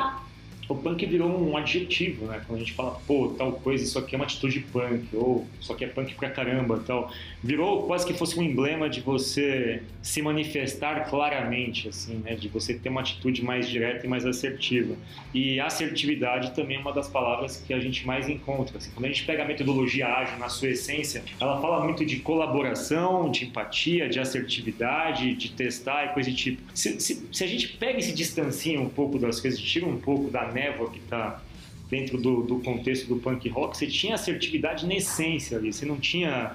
o 0.68 0.74
punk 0.74 1.04
virou 1.06 1.28
um 1.28 1.56
adjetivo, 1.56 2.26
né? 2.26 2.42
Quando 2.46 2.56
a 2.56 2.60
gente 2.60 2.72
fala, 2.72 3.00
pô, 3.06 3.34
tal 3.36 3.52
coisa, 3.52 3.84
isso 3.84 3.98
aqui 3.98 4.14
é 4.14 4.18
uma 4.18 4.24
atitude 4.24 4.60
punk, 4.72 5.04
ou 5.14 5.46
isso 5.60 5.72
aqui 5.72 5.84
é 5.84 5.88
punk 5.88 6.14
pra 6.14 6.30
caramba, 6.30 6.82
tal. 6.86 7.10
Virou 7.42 7.86
quase 7.86 8.06
que 8.06 8.14
fosse 8.14 8.38
um 8.38 8.42
emblema 8.42 8.88
de 8.88 9.00
você 9.00 9.82
se 10.02 10.22
manifestar 10.22 11.08
claramente, 11.08 11.88
assim, 11.88 12.16
né? 12.24 12.34
De 12.34 12.48
você 12.48 12.74
ter 12.74 12.88
uma 12.88 13.02
atitude 13.02 13.44
mais 13.44 13.68
direta 13.68 14.06
e 14.06 14.08
mais 14.08 14.24
assertiva. 14.24 14.94
E 15.34 15.60
assertividade 15.60 16.52
também 16.52 16.76
é 16.76 16.80
uma 16.80 16.92
das 16.92 17.08
palavras 17.08 17.62
que 17.66 17.74
a 17.74 17.80
gente 17.80 18.06
mais 18.06 18.28
encontra. 18.28 18.78
Assim, 18.78 18.90
quando 18.94 19.04
a 19.04 19.08
gente 19.08 19.24
pega 19.24 19.42
a 19.42 19.46
metodologia 19.46 20.06
ágil 20.08 20.38
na 20.38 20.48
sua 20.48 20.68
essência, 20.68 21.22
ela 21.40 21.60
fala 21.60 21.84
muito 21.84 22.04
de 22.06 22.16
colaboração, 22.16 23.30
de 23.30 23.44
empatia, 23.44 24.08
de 24.08 24.18
assertividade, 24.18 25.34
de 25.34 25.50
testar 25.50 26.06
e 26.06 26.08
coisa 26.14 26.30
do 26.30 26.36
tipo. 26.36 26.62
Se, 26.74 26.98
se, 27.00 27.28
se 27.30 27.44
a 27.44 27.46
gente 27.46 27.68
pega 27.68 27.98
e 27.98 28.02
se 28.02 28.12
distancia 28.12 28.80
um 28.80 28.88
pouco 28.88 29.18
das 29.18 29.40
coisas, 29.40 29.60
tira 29.60 29.86
um 29.86 29.98
pouco 29.98 30.30
da 30.30 30.53
névoa 30.54 30.90
que 30.90 30.98
está 30.98 31.42
dentro 31.90 32.16
do, 32.16 32.42
do, 32.42 32.60
contexto 32.60 33.06
do 33.06 33.16
punk 33.16 33.48
rock, 33.48 33.76
você 33.76 33.86
tinha 33.86 34.14
assertividade 34.14 34.86
na 34.86 34.94
essência 34.94 35.58
ali, 35.58 35.72
você 35.72 35.84
não 35.84 35.98
tinha. 35.98 36.52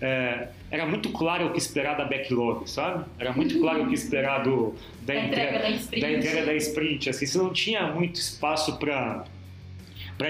É, 0.00 0.48
era 0.68 0.84
muito 0.84 1.10
claro 1.10 1.46
o 1.46 1.52
que 1.52 1.58
esperar 1.58 1.96
da 1.96 2.04
backlog, 2.04 2.68
sabe? 2.68 3.04
Era 3.18 3.32
muito 3.32 3.60
claro 3.60 3.84
o 3.84 3.88
que 3.88 3.94
esperar 3.94 4.42
do, 4.42 4.74
da, 5.02 5.14
entrega, 5.14 5.58
da, 5.60 5.70
sprint. 5.70 6.00
da 6.00 6.12
entrega 6.12 6.46
da 6.46 6.54
sprint. 6.54 7.10
Assim, 7.10 7.26
você 7.26 7.38
não 7.38 7.52
tinha 7.52 7.86
muito 7.92 8.16
espaço 8.16 8.78
para 8.78 9.24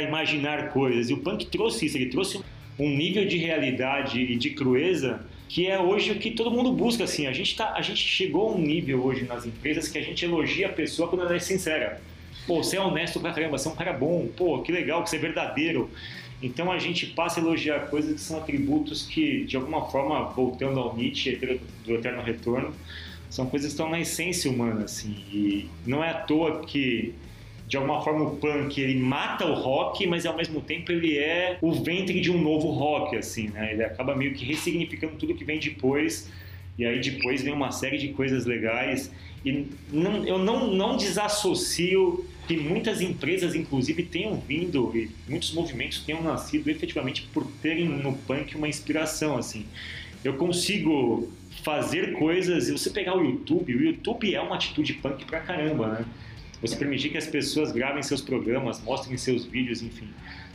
imaginar 0.01 0.69
coisas. 0.71 1.09
E 1.09 1.15
o 1.15 1.19
punk 1.19 1.47
trouxe 1.47 1.87
isso, 1.87 1.97
ele 1.97 2.11
trouxe 2.11 2.43
um 2.79 2.91
nível 2.91 3.27
de 3.27 3.39
realidade 3.39 4.21
e 4.21 4.37
de 4.37 4.51
crueza 4.51 5.25
que 5.53 5.67
é 5.67 5.79
hoje 5.79 6.13
o 6.13 6.15
que 6.19 6.31
todo 6.31 6.51
mundo 6.51 6.73
busca. 6.73 7.05
Assim, 7.05 7.27
a 7.27 7.33
gente, 7.33 7.55
tá, 7.55 7.75
a 7.75 7.83
gente 7.83 8.01
chegou 8.01 8.49
a 8.49 8.53
um 8.53 8.59
nível 8.59 9.05
hoje 9.05 9.25
nas 9.25 9.45
empresas 9.45 9.87
que 9.87 9.99
a 9.99 10.03
gente 10.03 10.25
elogia 10.25 10.67
a 10.67 10.73
pessoa 10.73 11.09
quando 11.09 11.23
ela 11.23 11.37
é 11.37 11.39
sincera. 11.39 12.01
Pô, 12.47 12.63
você 12.63 12.77
é 12.77 12.81
honesto 12.81 13.21
pra 13.21 13.33
caramba, 13.33 13.59
você 13.59 13.69
é 13.69 13.71
um 13.71 13.77
cara 13.77 13.93
bom, 13.93 14.29
pô, 14.37 14.61
que 14.63 14.73
legal, 14.73 15.03
que 15.03 15.11
você 15.11 15.17
é 15.17 15.21
verdadeiro. 15.21 15.91
Então 16.43 16.73
a 16.73 16.79
gente 16.79 17.07
passa 17.07 17.39
a 17.39 17.43
elogiar 17.43 17.89
coisas 17.89 18.15
que 18.15 18.21
são 18.21 18.39
atributos 18.39 19.07
que, 19.07 19.45
de 19.45 19.57
alguma 19.57 19.89
forma, 19.89 20.25
voltando 20.31 20.81
ao 20.81 20.97
Nietzsche, 20.97 21.37
do 21.85 21.95
Eterno 21.95 22.21
Retorno, 22.21 22.75
são 23.31 23.47
coisas 23.47 23.69
que 23.69 23.75
estão 23.75 23.89
na 23.89 24.01
essência 24.01 24.51
humana, 24.51 24.85
assim. 24.85 25.15
E 25.33 25.69
não 25.87 26.03
é 26.03 26.11
à 26.11 26.15
toa 26.15 26.65
que, 26.67 27.15
de 27.69 27.77
alguma 27.77 28.03
forma, 28.03 28.25
o 28.25 28.37
punk 28.37 28.79
ele 28.81 28.99
mata 28.99 29.47
o 29.47 29.55
rock, 29.55 30.05
mas 30.07 30.27
ao 30.27 30.37
mesmo 30.37 30.61
tempo 30.61 30.91
ele 30.91 31.17
é 31.17 31.59
o 31.63 31.73
ventre 31.73 32.21
de 32.21 32.31
um 32.31 32.43
novo 32.43 32.71
rock, 32.71 33.17
assim, 33.17 33.49
né? 33.49 33.73
Ele 33.73 33.85
acaba 33.85 34.17
meio 34.17 34.35
que 34.35 34.45
ressignificando 34.45 35.15
tudo 35.15 35.35
que 35.35 35.45
vem 35.45 35.61
depois. 35.61 36.29
E 36.77 36.85
aí 36.85 37.01
depois 37.01 37.43
vem 37.43 37.53
uma 37.53 37.71
série 37.71 37.99
de 37.99 38.09
coisas 38.09 38.47
legais. 38.47 39.13
E 39.45 39.69
não, 39.93 40.27
eu 40.27 40.39
não, 40.39 40.67
não 40.67 40.97
desassocio 40.97 42.27
que 42.47 42.57
muitas 42.57 43.01
empresas, 43.01 43.55
inclusive, 43.55 44.03
tenham 44.03 44.37
vindo 44.41 44.91
e 44.97 45.11
muitos 45.29 45.53
movimentos 45.53 46.01
tenham 46.01 46.23
nascido 46.23 46.69
efetivamente 46.69 47.23
por 47.33 47.47
terem 47.63 47.85
no 47.87 48.15
punk 48.15 48.57
uma 48.57 48.69
inspiração, 48.69 49.37
assim. 49.37 49.67
Eu 50.25 50.35
consigo 50.35 51.33
fazer 51.63 52.13
coisas, 52.15 52.69
e 52.69 52.73
você 52.73 52.91
pegar 52.91 53.17
o 53.17 53.25
YouTube, 53.25 53.75
o 53.75 53.83
YouTube 53.83 54.35
é 54.35 54.41
uma 54.41 54.57
atitude 54.57 54.95
punk 54.95 55.25
pra 55.25 55.41
caramba, 55.41 55.89
né? 55.89 56.05
Você 56.61 56.77
permitir 56.77 57.11
que 57.11 57.19
as 57.19 57.27
pessoas 57.27 57.73
gravem 57.73 58.03
seus 58.03 58.21
programas, 58.21 58.81
mostrem 58.83 59.17
seus 59.17 59.45
vídeos, 59.45 59.83
enfim. 59.83 60.09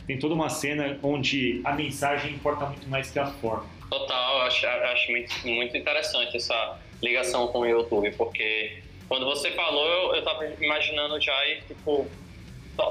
Tem 0.06 0.18
toda 0.18 0.34
uma 0.34 0.48
cena 0.48 0.98
onde 1.02 1.60
a 1.64 1.74
mensagem 1.74 2.32
importa 2.32 2.64
muito 2.66 2.88
mais 2.88 3.10
que 3.10 3.18
a 3.18 3.26
forma. 3.26 3.66
Total, 3.90 4.42
acho, 4.42 4.66
acho 4.66 5.10
muito, 5.10 5.46
muito 5.46 5.76
interessante 5.76 6.36
essa 6.36 6.78
ligação 7.02 7.48
com 7.48 7.60
o 7.60 7.66
YouTube, 7.66 8.10
porque 8.12 8.82
quando 9.08 9.24
você 9.24 9.50
falou, 9.52 9.86
eu, 9.86 10.16
eu 10.16 10.24
tava 10.24 10.46
imaginando 10.60 11.20
já 11.20 11.46
e, 11.46 11.62
tipo, 11.62 12.06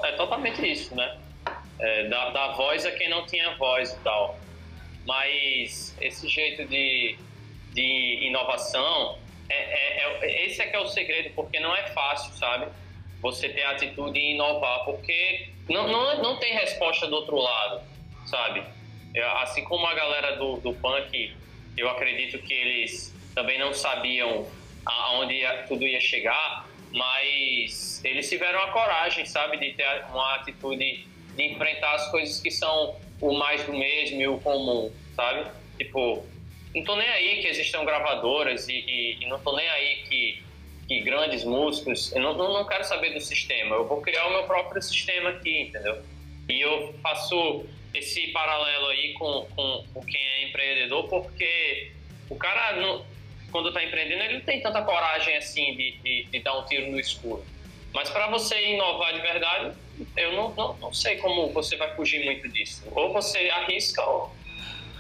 é 0.04 0.12
totalmente 0.14 0.70
isso, 0.70 0.96
né? 0.96 1.18
é, 1.80 2.04
dar, 2.06 2.30
dar 2.32 2.54
voz 2.54 2.86
a 2.86 2.92
quem 2.92 3.10
não 3.10 3.26
tinha 3.26 3.56
voz 3.56 3.94
e 3.94 4.00
tal. 4.00 4.38
Mas 5.06 5.96
esse 6.02 6.28
jeito 6.28 6.66
de, 6.66 7.18
de 7.74 8.20
inovação, 8.26 9.18
é, 9.50 9.56
é, 9.56 10.20
é, 10.22 10.46
esse 10.46 10.62
é 10.62 10.68
que 10.68 10.76
é 10.76 10.80
o 10.80 10.88
segredo, 10.88 11.32
porque 11.36 11.60
não 11.60 11.76
é 11.76 11.88
fácil, 11.88 12.34
sabe? 12.34 12.68
Você 13.22 13.50
ter 13.50 13.64
a 13.64 13.72
atitude 13.72 14.14
de 14.14 14.26
inovar, 14.34 14.84
porque 14.86 15.50
não, 15.70 15.88
não, 15.88 16.22
não 16.22 16.38
tem 16.38 16.54
resposta 16.54 17.08
do 17.08 17.16
outro 17.16 17.38
lado, 17.38 17.82
sabe? 18.26 18.64
assim 19.42 19.64
como 19.64 19.84
a 19.88 19.96
galera 19.96 20.36
do, 20.36 20.58
do 20.58 20.74
punk, 20.74 21.36
eu 21.76 21.90
acredito 21.90 22.38
que 22.38 22.54
eles 22.54 23.16
também 23.34 23.58
não 23.58 23.74
sabiam 23.74 24.46
aonde 24.88 25.42
tudo 25.68 25.86
ia 25.86 26.00
chegar, 26.00 26.68
mas 26.92 28.04
eles 28.04 28.30
tiveram 28.30 28.60
a 28.60 28.72
coragem, 28.72 29.26
sabe, 29.26 29.58
de 29.58 29.74
ter 29.74 30.06
uma 30.10 30.36
atitude 30.36 31.06
de 31.36 31.44
enfrentar 31.44 31.94
as 31.94 32.10
coisas 32.10 32.40
que 32.40 32.50
são 32.50 32.96
o 33.22 33.34
mais 33.34 33.64
do 33.64 33.74
mesmo 33.74 34.22
e 34.22 34.28
o 34.28 34.40
comum, 34.40 34.92
sabe? 35.16 35.50
Tipo, 35.78 36.26
não 36.74 36.84
tô 36.84 36.96
nem 36.96 37.08
aí 37.08 37.42
que 37.42 37.48
existam 37.48 37.84
gravadoras 37.84 38.68
e, 38.68 38.74
e, 38.74 39.18
e 39.22 39.28
não 39.28 39.40
tô 39.40 39.56
nem 39.56 39.68
aí 39.68 40.04
que, 40.08 40.44
que 40.88 41.00
grandes 41.02 41.44
músicos, 41.44 42.12
eu 42.14 42.22
não, 42.22 42.34
não, 42.34 42.54
não 42.54 42.66
quero 42.66 42.84
saber 42.84 43.14
do 43.14 43.22
sistema, 43.22 43.76
eu 43.76 43.88
vou 43.88 44.02
criar 44.02 44.28
o 44.28 44.32
meu 44.32 44.44
próprio 44.44 44.82
sistema 44.82 45.30
aqui, 45.32 45.62
entendeu? 45.62 46.02
E 46.50 46.62
eu 46.62 46.94
faço 47.04 47.66
esse 47.94 48.28
paralelo 48.28 48.88
aí 48.88 49.14
com, 49.14 49.48
com, 49.56 49.86
com 49.94 50.06
quem 50.06 50.22
é 50.22 50.48
empreendedor, 50.48 51.08
porque 51.08 51.92
o 52.30 52.36
cara, 52.36 52.76
não, 52.78 53.06
quando 53.58 53.70
está 53.70 53.84
empreendendo, 53.84 54.22
ele 54.22 54.34
não 54.36 54.42
tem 54.42 54.62
tanta 54.62 54.84
coragem 54.84 55.36
assim 55.36 55.76
de, 55.76 55.92
de, 56.04 56.24
de 56.26 56.40
dar 56.42 56.60
um 56.60 56.66
tiro 56.66 56.92
no 56.92 57.00
escuro. 57.00 57.44
Mas 57.92 58.08
para 58.08 58.28
você 58.28 58.74
inovar 58.74 59.12
de 59.16 59.20
verdade, 59.20 59.76
eu 60.16 60.34
não, 60.34 60.54
não, 60.54 60.78
não 60.78 60.94
sei 60.94 61.18
como 61.18 61.52
você 61.52 61.76
vai 61.76 61.96
fugir 61.96 62.24
muito 62.24 62.48
disso. 62.50 62.84
Ou 62.92 63.12
você 63.12 63.50
arrisca, 63.50 64.04
ou, 64.04 64.32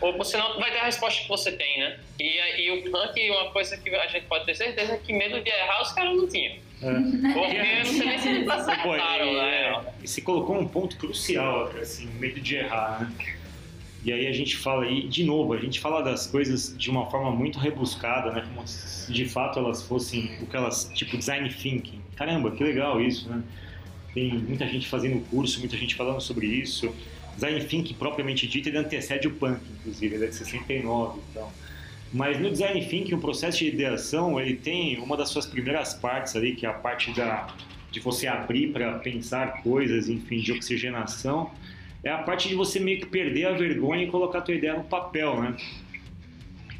ou 0.02 0.17
você 0.17 0.38
não 0.38 0.60
vai 0.60 0.72
ter 0.72 0.80
a 0.80 0.86
resposta 0.86 1.22
que 1.22 1.28
você 1.28 1.52
tem, 1.52 1.80
né? 1.80 2.00
E, 2.20 2.62
e 2.63 2.72
o 2.72 2.91
punk, 2.91 3.30
uma 3.30 3.52
coisa 3.52 3.78
que 3.78 3.93
a 3.93 4.08
gente 4.08 4.26
pode 4.26 4.48
ter 4.48 4.56
certeza 4.56 4.93
é 4.93 4.98
que 4.98 5.13
medo 5.13 5.39
de 5.39 5.52
errar 5.52 5.84
os 5.84 5.91
caras 5.91 6.17
não 6.17 6.28
tinham. 6.28 6.56
É. 6.82 7.34
Porque 7.34 7.58
não 7.58 7.86
sei 7.86 8.08
nem 8.08 8.17
se 8.17 8.30
eles 8.30 8.50
acertaram, 8.50 9.34
né? 9.34 9.86
E 10.02 10.08
se 10.08 10.24
colocou 10.24 10.58
um 10.58 10.67
ponto 10.67 10.98
crucial, 10.98 11.67
assim, 11.80 12.08
medo 12.08 12.41
de 12.41 12.56
errar, 12.56 13.02
né? 13.02 13.37
E 14.08 14.13
aí 14.13 14.26
a 14.26 14.32
gente 14.32 14.56
fala, 14.56 14.89
e 14.89 15.06
de 15.06 15.26
novo, 15.26 15.52
a 15.52 15.58
gente 15.58 15.82
fala 15.82 16.02
das 16.02 16.28
coisas 16.28 16.74
de 16.78 16.89
uma 16.89 17.12
forma 17.12 17.30
muito 17.30 17.60
rebuscada, 17.60 18.32
né? 18.32 18.48
Como 18.48 18.65
se 18.65 19.12
de 19.12 19.26
fato 19.26 19.60
elas 19.60 19.84
fossem 19.84 20.32
o 20.41 20.46
que 20.46 20.56
elas, 20.56 20.89
tipo 20.93 21.17
design 21.17 21.50
thinking. 21.50 22.00
Caramba, 22.15 22.52
que 22.52 22.63
legal 22.63 23.02
isso, 23.02 23.28
né? 23.28 23.43
Tem 24.13 24.34
muita 24.34 24.65
gente 24.65 24.88
fazendo 24.88 25.20
curso, 25.30 25.60
muita 25.60 25.76
gente 25.76 25.93
falando 25.93 26.22
sobre 26.22 26.48
isso. 26.48 26.89
Design 27.36 27.62
thinking 27.65 27.96
propriamente 27.96 28.48
dito, 28.48 28.70
ele 28.70 28.78
antecede 28.78 29.28
o 29.28 29.32
punk, 29.32 29.60
inclusive, 29.78 30.15
ele 30.15 30.24
é 30.24 30.28
de 30.30 30.36
69 30.36 31.20
então. 31.30 31.52
Mas 32.13 32.39
no 32.39 32.50
design 32.50 32.80
thinking, 32.86 33.13
o 33.13 33.20
processo 33.20 33.58
de 33.58 33.67
ideação, 33.67 34.39
ele 34.39 34.56
tem 34.56 34.98
uma 35.00 35.17
das 35.17 35.28
suas 35.28 35.46
primeiras 35.46 35.93
partes 35.93 36.34
ali, 36.34 36.56
que 36.56 36.65
é 36.65 36.70
a 36.70 36.74
parte 36.74 37.12
da 37.12 37.54
de 37.91 38.00
você 38.00 38.26
abrir 38.26 38.72
para 38.72 39.00
pensar 39.00 39.62
coisas, 39.63 40.08
enfim, 40.08 40.39
de 40.39 40.54
oxigenação 40.54 41.52
é 42.08 42.12
a 42.12 42.17
parte 42.20 42.48
de 42.48 42.56
você 42.56 42.80
meio 42.80 43.00
que 43.00 43.06
perder 43.06 43.46
a 43.48 43.52
vergonha 43.52 44.04
e 44.04 44.08
colocar 44.08 44.39
a 44.39 44.41
tua 44.41 44.56
ideia 44.56 44.74
no 44.74 44.84
papel, 44.84 45.41
né? 45.41 45.56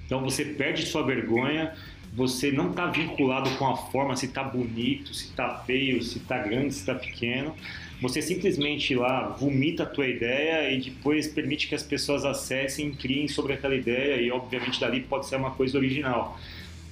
Então 0.06 0.22
você 0.22 0.46
perde 0.46 0.86
sua 0.86 1.04
vergonha, 1.04 1.74
você 2.14 2.52
não 2.52 2.72
está 2.72 2.86
vinculado 2.88 3.50
com 3.58 3.68
a 3.68 3.76
forma, 3.76 4.16
se 4.16 4.26
está 4.26 4.44
bonito, 4.44 5.14
se 5.14 5.26
está 5.26 5.60
feio, 5.66 6.02
se 6.02 6.18
está 6.20 6.38
grande, 6.38 6.74
se 6.74 6.80
está 6.80 6.96
pequeno. 6.96 7.54
Você 8.02 8.22
simplesmente 8.22 8.96
lá 8.96 9.28
vomita 9.30 9.84
a 9.84 9.86
tua 9.86 10.08
ideia 10.08 10.72
e 10.72 10.80
depois 10.80 11.28
permite 11.28 11.68
que 11.68 11.76
as 11.76 11.84
pessoas 11.84 12.24
acessem, 12.24 12.92
criem 12.92 13.28
sobre 13.28 13.54
aquela 13.54 13.76
ideia 13.76 14.22
e 14.22 14.32
obviamente 14.32 14.80
dali 14.80 15.02
pode 15.02 15.26
ser 15.28 15.36
uma 15.36 15.52
coisa 15.52 15.78
original. 15.78 16.40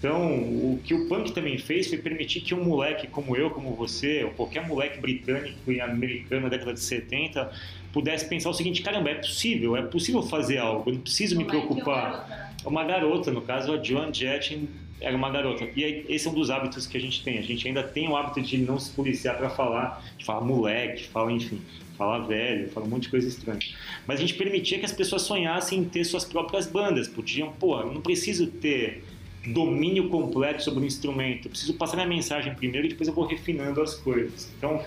Então, 0.05 0.37
o 0.37 0.79
que 0.83 0.93
o 0.93 1.07
punk 1.07 1.31
também 1.31 1.57
fez 1.57 1.87
foi 1.87 1.97
permitir 1.97 2.41
que 2.41 2.53
um 2.53 2.63
moleque 2.63 3.07
como 3.07 3.35
eu, 3.35 3.49
como 3.49 3.73
você, 3.73 4.23
ou 4.23 4.29
qualquer 4.29 4.67
moleque 4.67 4.99
britânico 4.99 5.71
e 5.71 5.81
americano 5.81 6.43
da 6.43 6.49
década 6.49 6.75
de 6.75 6.79
70 6.79 7.51
pudesse 7.91 8.29
pensar 8.29 8.51
o 8.51 8.53
seguinte: 8.53 8.83
caramba, 8.83 9.09
é 9.09 9.15
possível, 9.15 9.75
é 9.75 9.81
possível 9.81 10.21
fazer 10.21 10.59
algo, 10.59 10.91
eu 10.91 10.93
não 10.93 11.01
preciso 11.01 11.35
me 11.35 11.43
preocupar. 11.43 12.53
Uma 12.63 12.83
garota, 12.83 13.31
no 13.31 13.41
caso 13.41 13.73
a 13.73 13.83
Joan 13.83 14.13
Jett 14.13 14.69
era 15.01 15.17
uma 15.17 15.31
garota. 15.31 15.67
E 15.75 15.83
aí, 15.83 16.05
esse 16.07 16.27
é 16.27 16.29
um 16.29 16.35
dos 16.35 16.51
hábitos 16.51 16.85
que 16.85 16.97
a 16.97 17.01
gente 17.01 17.23
tem. 17.23 17.39
A 17.39 17.41
gente 17.41 17.67
ainda 17.67 17.81
tem 17.81 18.07
o 18.07 18.15
hábito 18.15 18.41
de 18.41 18.59
não 18.59 18.79
se 18.79 18.91
policiar 18.91 19.35
para 19.37 19.49
falar, 19.49 20.03
de 20.19 20.23
falar 20.23 20.41
moleque, 20.41 21.07
falar, 21.07 21.31
enfim, 21.31 21.61
falar 21.97 22.19
velho, 22.19 22.69
falar 22.69 22.85
um 22.85 22.89
monte 22.89 23.03
de 23.03 23.09
coisa 23.09 23.27
estranha. 23.27 23.59
Mas 24.05 24.19
a 24.19 24.21
gente 24.21 24.35
permitia 24.35 24.77
que 24.77 24.85
as 24.85 24.93
pessoas 24.93 25.23
sonhassem 25.23 25.79
em 25.79 25.83
ter 25.83 26.03
suas 26.03 26.25
próprias 26.25 26.67
bandas. 26.67 27.07
Podiam, 27.07 27.51
pô, 27.53 27.79
eu 27.79 27.91
não 27.91 28.01
preciso 28.01 28.45
ter 28.45 29.03
domínio 29.47 30.09
completo 30.09 30.63
sobre 30.63 30.83
o 30.83 30.85
instrumento. 30.85 31.47
Eu 31.47 31.51
preciso 31.51 31.73
passar 31.75 31.97
minha 31.97 32.07
mensagem 32.07 32.53
primeiro 32.55 32.87
e 32.87 32.89
depois 32.89 33.07
eu 33.07 33.13
vou 33.13 33.25
refinando 33.25 33.81
as 33.81 33.93
coisas. 33.93 34.51
Então, 34.57 34.83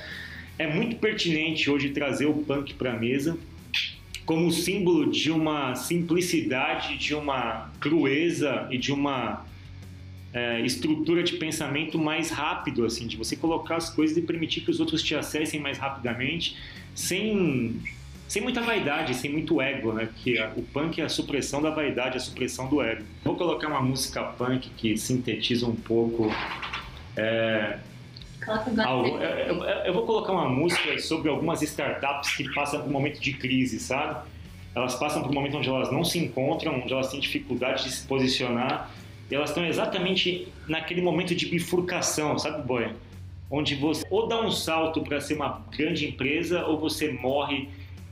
é 0.59 0.67
muito 0.67 0.97
pertinente 0.97 1.71
hoje 1.71 1.91
trazer 1.91 2.27
o 2.27 2.35
punk 2.35 2.75
para 2.75 2.93
a 2.93 2.97
mesa 2.97 3.39
como 4.29 4.53
símbolo 4.53 5.11
de 5.11 5.31
uma 5.31 5.75
simplicidade, 5.75 6.99
de 6.99 7.15
uma 7.15 7.71
crueza 7.81 8.69
e 8.71 8.77
de 8.77 8.93
uma 8.93 9.47
é, 10.35 10.61
estrutura 10.61 11.23
de 11.23 11.39
pensamento 11.39 11.99
mais 11.99 12.29
rápido, 12.29 12.85
assim, 12.85 13.07
de 13.07 13.17
você 13.17 13.35
colocar 13.35 13.77
as 13.77 13.89
coisas 13.89 14.19
e 14.19 14.21
permitir 14.21 14.61
que 14.61 14.71
os 14.71 14.81
outros 14.81 15.03
te 15.03 15.15
acessem 15.15 15.59
mais 15.59 15.79
rapidamente, 15.79 16.57
sem, 16.95 17.81
sem 18.29 18.43
muita 18.43 18.61
vaidade, 18.61 19.15
sem 19.15 19.33
muito 19.33 19.61
ego, 19.61 19.93
né? 19.93 20.09
Que 20.23 20.39
a, 20.39 20.53
o 20.55 20.63
punk 20.63 21.01
é 21.01 21.05
a 21.05 21.09
supressão 21.09 21.61
da 21.61 21.71
vaidade, 21.71 22.19
a 22.19 22.21
supressão 22.21 22.69
do 22.69 22.83
ego. 22.83 23.03
Vou 23.25 23.35
colocar 23.35 23.67
uma 23.67 23.81
música 23.81 24.23
punk 24.23 24.71
que 24.77 24.97
sintetiza 24.97 25.67
um 25.67 25.75
pouco 25.75 26.31
é, 27.17 27.79
algo, 28.85 29.19
eu, 29.19 29.65
eu, 29.65 29.93
vou 29.93 30.07
colocar 30.07 30.33
uma 30.33 30.49
música 30.49 30.99
sobre 30.99 31.29
algumas 31.29 31.63
startups 31.63 32.37
que 32.37 32.53
passam 32.55 32.81
por 32.81 32.89
um 32.89 32.93
momento 32.93 33.21
de 33.21 33.33
crise, 33.33 33.81
sabe? 33.81 34.27
Elas 34.75 34.95
passam 34.95 35.23
por 35.23 35.31
um 35.31 35.35
momento 35.35 35.57
onde 35.57 35.69
elas 35.69 35.91
não 35.91 36.05
se 36.05 36.19
encontram, 36.19 36.81
onde 36.81 36.93
elas 36.93 37.11
têm 37.11 37.19
dificuldade 37.19 37.85
de 37.85 37.91
se 37.91 38.07
posicionar, 38.07 38.91
e 39.31 39.35
elas 39.35 39.51
estão 39.51 39.65
exatamente 39.65 40.49
naquele 40.69 41.03
momento 41.03 41.35
de 41.35 41.47
bifurcação, 41.47 42.39
sabe, 42.39 42.67
boy? 42.67 42.89
Onde 43.51 43.75
você 43.75 44.07
ou 44.11 44.29
dá 44.29 44.41
um 44.41 44.51
salto 44.51 45.03
para 45.03 45.21
ser 45.21 45.35
uma 45.35 45.65
grande 45.77 46.07
empresa, 46.07 46.65
ou 46.67 46.79
você 46.79 47.11
morre 47.11 47.69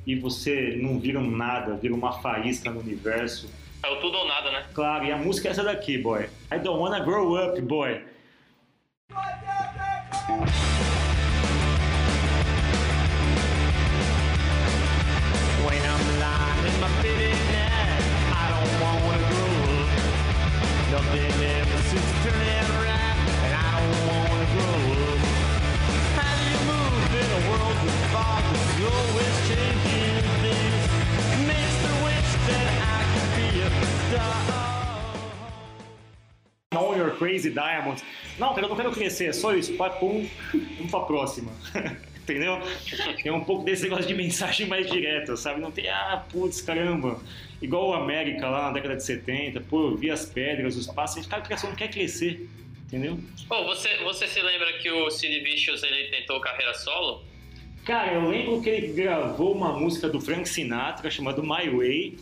e 0.06 0.14
você 0.14 0.78
não 0.80 1.00
vira 1.00 1.18
um 1.18 1.28
nada, 1.28 1.74
vira 1.74 1.94
uma 1.94 2.12
faísca 2.12 2.70
no 2.70 2.80
universo. 2.80 3.50
É 3.82 3.88
o 3.88 3.96
tudo 3.96 4.16
ou 4.16 4.28
nada, 4.28 4.50
né? 4.52 4.64
Claro, 4.72 5.04
e 5.04 5.12
a 5.12 5.16
música 5.16 5.48
é 5.48 5.50
essa 5.50 5.64
daqui, 5.64 5.98
boy. 5.98 6.28
I 6.50 6.58
don't 6.58 6.80
wanna 6.80 7.00
grow 7.00 7.36
up, 7.36 7.60
boy. 7.60 8.00
Know 36.72 36.94
Your 36.94 37.16
Crazy 37.16 37.50
Diamonds. 37.50 38.04
Não, 38.38 38.54
eu 38.56 38.68
não 38.68 38.76
quero 38.76 38.90
crescer, 38.92 39.26
é 39.26 39.32
só 39.32 39.54
isso. 39.54 39.76
Vai, 39.76 39.98
pum, 39.98 40.28
vamos 40.52 40.90
pra 40.90 41.00
próxima. 41.00 41.50
Entendeu? 42.22 42.60
Tem 43.22 43.30
um 43.30 43.44
pouco 43.44 43.64
desse 43.64 43.84
negócio 43.84 44.04
de 44.04 44.12
mensagem 44.14 44.66
mais 44.66 44.90
direta, 44.90 45.36
sabe? 45.36 45.60
Não 45.60 45.70
tem, 45.70 45.88
ah, 45.88 46.24
putz, 46.28 46.60
caramba. 46.60 47.20
Igual 47.62 47.90
o 47.90 47.94
América 47.94 48.48
lá 48.48 48.62
na 48.66 48.72
década 48.72 48.96
de 48.96 49.04
70, 49.04 49.60
pô, 49.60 49.90
eu 49.90 49.96
vi 49.96 50.10
as 50.10 50.26
pedras, 50.26 50.76
os 50.76 50.88
pássaros, 50.88 51.26
cara, 51.26 51.44
a 51.48 51.66
não 51.66 51.76
quer 51.76 51.88
crescer, 51.88 52.48
entendeu? 52.84 53.18
Pô, 53.48 53.64
você, 53.64 53.96
você 54.02 54.26
se 54.26 54.42
lembra 54.42 54.72
que 54.78 54.90
o 54.90 55.08
Sid 55.08 55.38
Vicious, 55.40 55.84
ele 55.84 56.08
tentou 56.08 56.40
carreira 56.40 56.74
solo? 56.74 57.22
Cara, 57.86 58.14
eu 58.14 58.28
lembro 58.28 58.60
que 58.60 58.68
ele 58.68 58.88
gravou 58.88 59.54
uma 59.54 59.72
música 59.78 60.08
do 60.08 60.20
Frank 60.20 60.48
Sinatra 60.48 61.08
chamada 61.08 61.40
My 61.40 61.70
Way. 61.70 62.18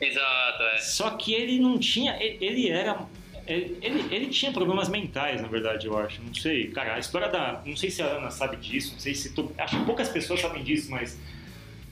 Exato, 0.00 0.62
é. 0.64 0.78
Só 0.78 1.10
que 1.10 1.32
ele 1.32 1.60
não 1.60 1.78
tinha. 1.78 2.16
Ele 2.20 2.68
era. 2.68 3.06
Ele, 3.46 4.04
ele 4.10 4.26
tinha 4.26 4.50
problemas 4.50 4.88
mentais, 4.88 5.40
na 5.40 5.46
verdade, 5.46 5.86
eu 5.86 5.96
acho. 5.96 6.20
Não 6.20 6.34
sei. 6.34 6.72
Cara, 6.72 6.96
a 6.96 6.98
história 6.98 7.28
da. 7.28 7.62
Não 7.64 7.76
sei 7.76 7.88
se 7.88 8.02
a 8.02 8.06
Ana 8.06 8.32
sabe 8.32 8.56
disso, 8.56 8.94
não 8.94 8.98
sei 8.98 9.14
se. 9.14 9.32
Tu, 9.32 9.48
acho 9.56 9.78
que 9.78 9.84
poucas 9.84 10.08
pessoas 10.08 10.40
sabem 10.40 10.64
disso, 10.64 10.90
mas. 10.90 11.16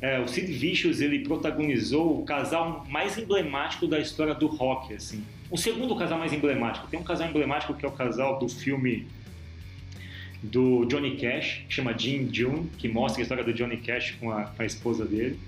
É, 0.01 0.19
o 0.19 0.27
Sid 0.27 0.53
Vicious 0.53 1.01
ele 1.01 1.21
protagonizou 1.21 2.21
o 2.21 2.25
casal 2.25 2.85
mais 2.91 3.17
emblemático 3.17 3.87
da 3.87 4.01
história 4.01 4.35
do 4.35 4.49
rock, 4.49 4.93
assim. 4.93 5.25
O 5.49 5.57
segundo 5.57 5.95
casal 5.95 6.19
mais 6.19 6.33
emblemático. 6.33 6.89
Tem 6.89 6.99
um 6.99 7.05
casal 7.05 7.29
emblemático 7.29 7.75
que 7.75 7.87
é 7.87 7.89
o 7.89 7.93
casal 7.93 8.41
do 8.41 8.49
filme 8.49 9.07
do 10.45 10.85
Johnny 10.85 11.17
Cash, 11.17 11.63
que 11.69 11.75
chama 11.75 11.97
Jim 11.97 12.29
June, 12.33 12.71
que 12.77 12.87
mostra 12.87 13.21
a 13.21 13.23
história 13.23 13.43
do 13.43 13.53
Johnny 13.53 13.79
Cash 13.79 14.13
com 14.21 14.31
a, 14.31 14.45
com 14.45 14.63
a 14.63 14.67
esposa 14.67 15.05
dele. 15.05 15.39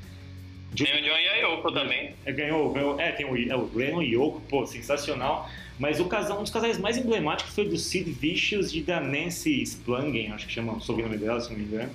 Tem 0.74 0.86
o 0.86 1.02
John 1.02 1.16
e 1.18 1.28
a 1.28 1.34
Yoko 1.36 1.72
também. 1.72 2.14
É, 2.24 2.32
ganhou, 2.32 2.72
ganhou, 2.72 3.00
é, 3.00 3.12
tem 3.12 3.26
o, 3.26 3.36
é, 3.36 3.56
o 3.56 4.02
e 4.02 4.14
Yoko, 4.14 4.40
pô, 4.48 4.66
sensacional. 4.66 5.50
Mas 5.78 6.00
o 6.00 6.06
casal, 6.06 6.38
um 6.38 6.42
dos 6.42 6.50
casais 6.50 6.78
mais 6.78 6.96
emblemáticos 6.96 7.54
foi 7.54 7.68
do 7.68 7.76
Sid 7.76 8.10
Vicious 8.10 8.74
e 8.74 8.80
da 8.80 9.00
Nancy 9.00 9.62
Splungen, 9.62 10.32
acho 10.32 10.46
que 10.46 10.52
chama 10.52 10.74
o 10.74 10.80
sobrenome 10.80 11.18
dela, 11.18 11.40
se 11.40 11.50
não 11.50 11.58
me 11.58 11.64
engano. 11.64 11.90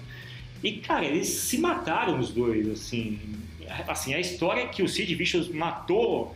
E, 0.63 0.73
cara, 0.73 1.05
eles 1.05 1.27
se 1.27 1.57
mataram 1.57 2.19
os 2.19 2.29
dois, 2.29 2.69
assim. 2.69 3.19
Assim, 3.87 4.13
a 4.13 4.19
história 4.19 4.61
é 4.61 4.67
que 4.67 4.83
o 4.83 4.87
Sid 4.87 5.13
Vicious 5.15 5.49
matou 5.49 6.35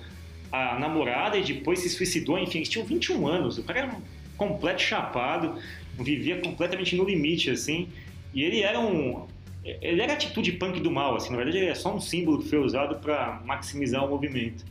a 0.51 0.79
namorada 0.79 1.37
e 1.37 1.43
depois 1.43 1.79
se 1.79 1.89
suicidou, 1.89 2.39
enfim, 2.39 2.59
eles 2.59 2.69
tinham 2.69 2.85
21 2.85 3.27
anos. 3.27 3.57
O 3.59 3.63
cara 3.63 3.79
era 3.79 3.87
um 3.89 4.01
completo 4.35 4.81
chapado, 4.81 5.59
vivia 5.99 6.39
completamente 6.41 6.95
no 6.95 7.03
limite, 7.05 7.49
assim. 7.51 7.89
E 8.33 8.43
ele 8.43 8.61
era 8.61 8.79
um. 8.79 9.25
Ele 9.63 10.01
era 10.01 10.13
a 10.13 10.15
atitude 10.15 10.51
punk 10.53 10.79
do 10.79 10.91
mal, 10.91 11.15
assim. 11.15 11.31
Na 11.31 11.37
verdade, 11.37 11.57
ele 11.57 11.67
é 11.67 11.75
só 11.75 11.93
um 11.95 11.99
símbolo 11.99 12.41
que 12.43 12.49
foi 12.49 12.59
usado 12.59 12.95
para 12.99 13.41
maximizar 13.45 14.05
o 14.05 14.09
movimento. 14.09 14.63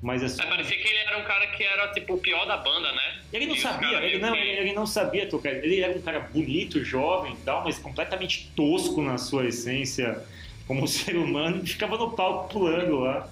Mas 0.00 0.22
é 0.22 0.28
só... 0.28 0.42
É, 0.42 0.46
parecia 0.46 0.76
que 0.76 0.88
ele 0.88 0.96
era 0.98 1.18
um 1.18 1.24
cara 1.24 1.46
que 1.48 1.62
era 1.62 1.88
tipo 1.92 2.14
o 2.14 2.18
pior 2.18 2.44
da 2.46 2.56
banda, 2.56 2.90
né? 2.92 3.20
Ele 3.32 3.46
não 3.46 3.54
E 3.54 3.60
sabia, 3.60 3.98
ele 4.02 4.18
não, 4.18 4.32
que- 4.32 4.38
ele, 4.38 4.50
ele 4.60 4.72
não 4.72 4.86
sabia 4.86 5.26
tocar. 5.28 5.50
Ele 5.52 5.80
era 5.80 5.96
um 5.96 6.00
cara 6.02 6.20
bonito, 6.20 6.82
jovem 6.82 7.36
tal, 7.44 7.62
mas 7.62 7.78
completamente 7.78 8.50
tosco 8.56 9.00
na 9.02 9.16
sua 9.18 9.46
essência 9.46 10.20
como 10.66 10.86
ser 10.88 11.16
humano 11.16 11.60
e 11.62 11.66
ficava 11.68 11.96
no 11.98 12.10
palco 12.12 12.48
pulando 12.52 12.98
lá. 13.00 13.30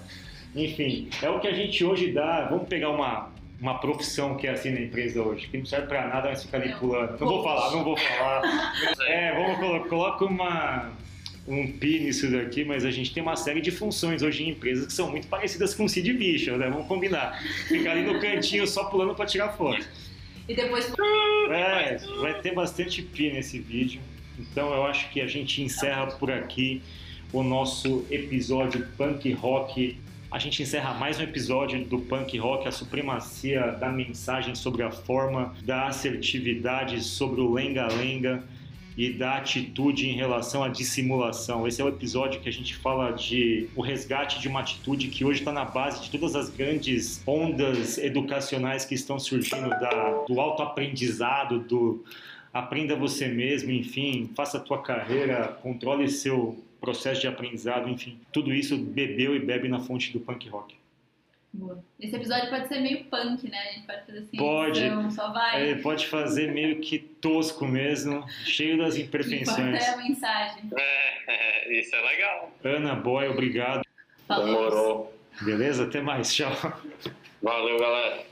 Enfim, 0.55 1.09
é 1.21 1.29
o 1.29 1.39
que 1.39 1.47
a 1.47 1.53
gente 1.53 1.83
hoje 1.83 2.11
dá. 2.11 2.45
Vamos 2.49 2.67
pegar 2.69 2.89
uma, 2.89 3.29
uma 3.61 3.77
profissão 3.77 4.35
que 4.35 4.47
é 4.47 4.51
assim 4.51 4.71
na 4.71 4.81
empresa 4.81 5.21
hoje, 5.21 5.47
que 5.47 5.57
não 5.57 5.65
serve 5.65 5.85
pra 5.87 6.07
nada, 6.07 6.29
mas 6.29 6.43
fica 6.43 6.57
ali 6.57 6.69
Não. 6.69 6.79
pulando. 6.79 7.19
Não 7.19 7.27
vou 7.27 7.43
falar, 7.43 7.71
não 7.71 7.83
vou 7.83 7.95
falar. 7.95 8.41
É, 9.07 9.33
vamos 9.33 9.59
colocar 9.59 9.89
coloca 9.89 10.25
uma, 10.25 10.91
um 11.47 11.71
pi 11.71 11.99
nisso 11.99 12.29
daqui, 12.31 12.63
mas 12.65 12.83
a 12.83 12.91
gente 12.91 13.13
tem 13.13 13.21
uma 13.21 13.35
série 13.35 13.61
de 13.61 13.69
funções 13.69 14.23
hoje 14.23 14.43
em 14.43 14.49
empresas 14.49 14.87
que 14.87 14.93
são 14.93 15.11
muito 15.11 15.27
parecidas 15.27 15.75
com 15.75 15.85
o 15.85 15.89
Cid 15.89 16.11
Bicho, 16.13 16.57
né? 16.57 16.69
Vamos 16.69 16.87
combinar. 16.87 17.39
Ficar 17.67 17.91
ali 17.91 18.01
no 18.01 18.19
cantinho 18.19 18.65
só 18.65 18.85
pulando 18.85 19.13
pra 19.13 19.27
tirar 19.27 19.49
foto. 19.49 19.85
E 20.49 20.55
depois 20.55 20.91
É, 21.51 21.97
vai 22.19 22.41
ter 22.41 22.55
bastante 22.55 23.01
pi 23.03 23.31
nesse 23.31 23.59
vídeo. 23.59 24.01
Então 24.39 24.73
eu 24.73 24.85
acho 24.85 25.09
que 25.11 25.21
a 25.21 25.27
gente 25.27 25.61
encerra 25.61 26.07
por 26.07 26.31
aqui 26.31 26.81
o 27.31 27.43
nosso 27.43 28.05
episódio 28.09 28.87
Punk 28.97 29.31
Rock. 29.33 29.97
A 30.31 30.39
gente 30.39 30.63
encerra 30.63 30.93
mais 30.93 31.19
um 31.19 31.23
episódio 31.23 31.83
do 31.83 31.99
Punk 31.99 32.37
Rock, 32.37 32.65
a 32.65 32.71
supremacia 32.71 33.73
da 33.73 33.91
mensagem 33.91 34.55
sobre 34.55 34.81
a 34.81 34.89
forma, 34.89 35.53
da 35.65 35.87
assertividade 35.87 37.03
sobre 37.03 37.41
o 37.41 37.51
lenga-lenga 37.51 38.41
e 38.95 39.11
da 39.11 39.35
atitude 39.35 40.09
em 40.09 40.13
relação 40.13 40.63
à 40.63 40.69
dissimulação. 40.69 41.67
Esse 41.67 41.81
é 41.81 41.83
o 41.83 41.89
episódio 41.89 42.39
que 42.39 42.47
a 42.47 42.51
gente 42.51 42.73
fala 42.77 43.11
de 43.11 43.67
o 43.75 43.81
resgate 43.81 44.39
de 44.39 44.47
uma 44.47 44.61
atitude 44.61 45.09
que 45.09 45.25
hoje 45.25 45.39
está 45.39 45.51
na 45.51 45.65
base 45.65 46.01
de 46.03 46.09
todas 46.09 46.33
as 46.33 46.49
grandes 46.49 47.21
ondas 47.27 47.97
educacionais 47.97 48.85
que 48.85 48.95
estão 48.95 49.19
surgindo 49.19 49.69
da, 49.69 50.23
do 50.25 50.39
autoaprendizado, 50.39 51.59
do 51.59 52.05
aprenda 52.53 52.95
você 52.95 53.27
mesmo, 53.27 53.71
enfim, 53.71 54.29
faça 54.35 54.57
a 54.57 54.61
tua 54.61 54.81
carreira, 54.81 55.47
controle 55.61 56.09
seu 56.09 56.63
processo 56.79 57.21
de 57.21 57.27
aprendizado, 57.27 57.87
enfim, 57.89 58.19
tudo 58.31 58.53
isso 58.53 58.77
bebeu 58.77 59.35
e 59.35 59.39
bebe 59.39 59.67
na 59.67 59.79
fonte 59.79 60.11
do 60.11 60.19
punk 60.19 60.49
rock. 60.49 60.75
Boa. 61.53 61.83
Esse 61.99 62.15
episódio 62.15 62.49
pode 62.49 62.67
ser 62.69 62.79
meio 62.79 63.03
punk, 63.05 63.49
né? 63.49 63.57
A 63.57 63.73
gente 63.73 63.85
pode 63.85 64.05
fazer 64.05 64.17
assim. 64.19 64.37
Pode. 64.37 64.79
edição, 64.79 65.11
só 65.11 65.33
vai. 65.33 65.61
Ele 65.61 65.81
pode 65.81 66.07
fazer 66.07 66.51
meio 66.51 66.79
que 66.79 66.97
tosco 66.97 67.65
mesmo, 67.65 68.25
cheio 68.45 68.77
das 68.77 68.95
imperfeições. 68.95 69.83
é 69.83 69.89
a 69.89 69.97
mensagem. 69.97 70.63
É, 70.77 71.73
isso 71.79 71.93
é 71.93 72.01
legal. 72.01 72.51
Ana 72.63 72.95
Boy, 72.95 73.27
obrigado. 73.27 73.85
Falou. 74.27 74.45
Demorou. 74.45 75.13
Beleza? 75.41 75.83
Até 75.83 75.99
mais. 75.99 76.33
Tchau. 76.33 76.53
Valeu, 77.41 77.77
galera. 77.79 78.30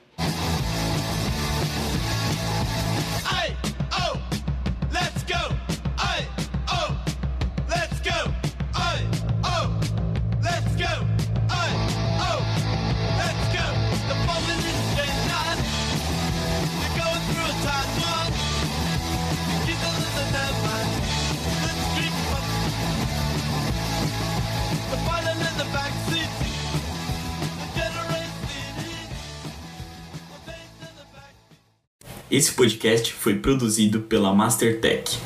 Esse 32.31 32.51
podcast 32.51 33.11
foi 33.11 33.39
produzido 33.39 34.01
pela 34.01 34.31
Mastertech. 34.31 35.17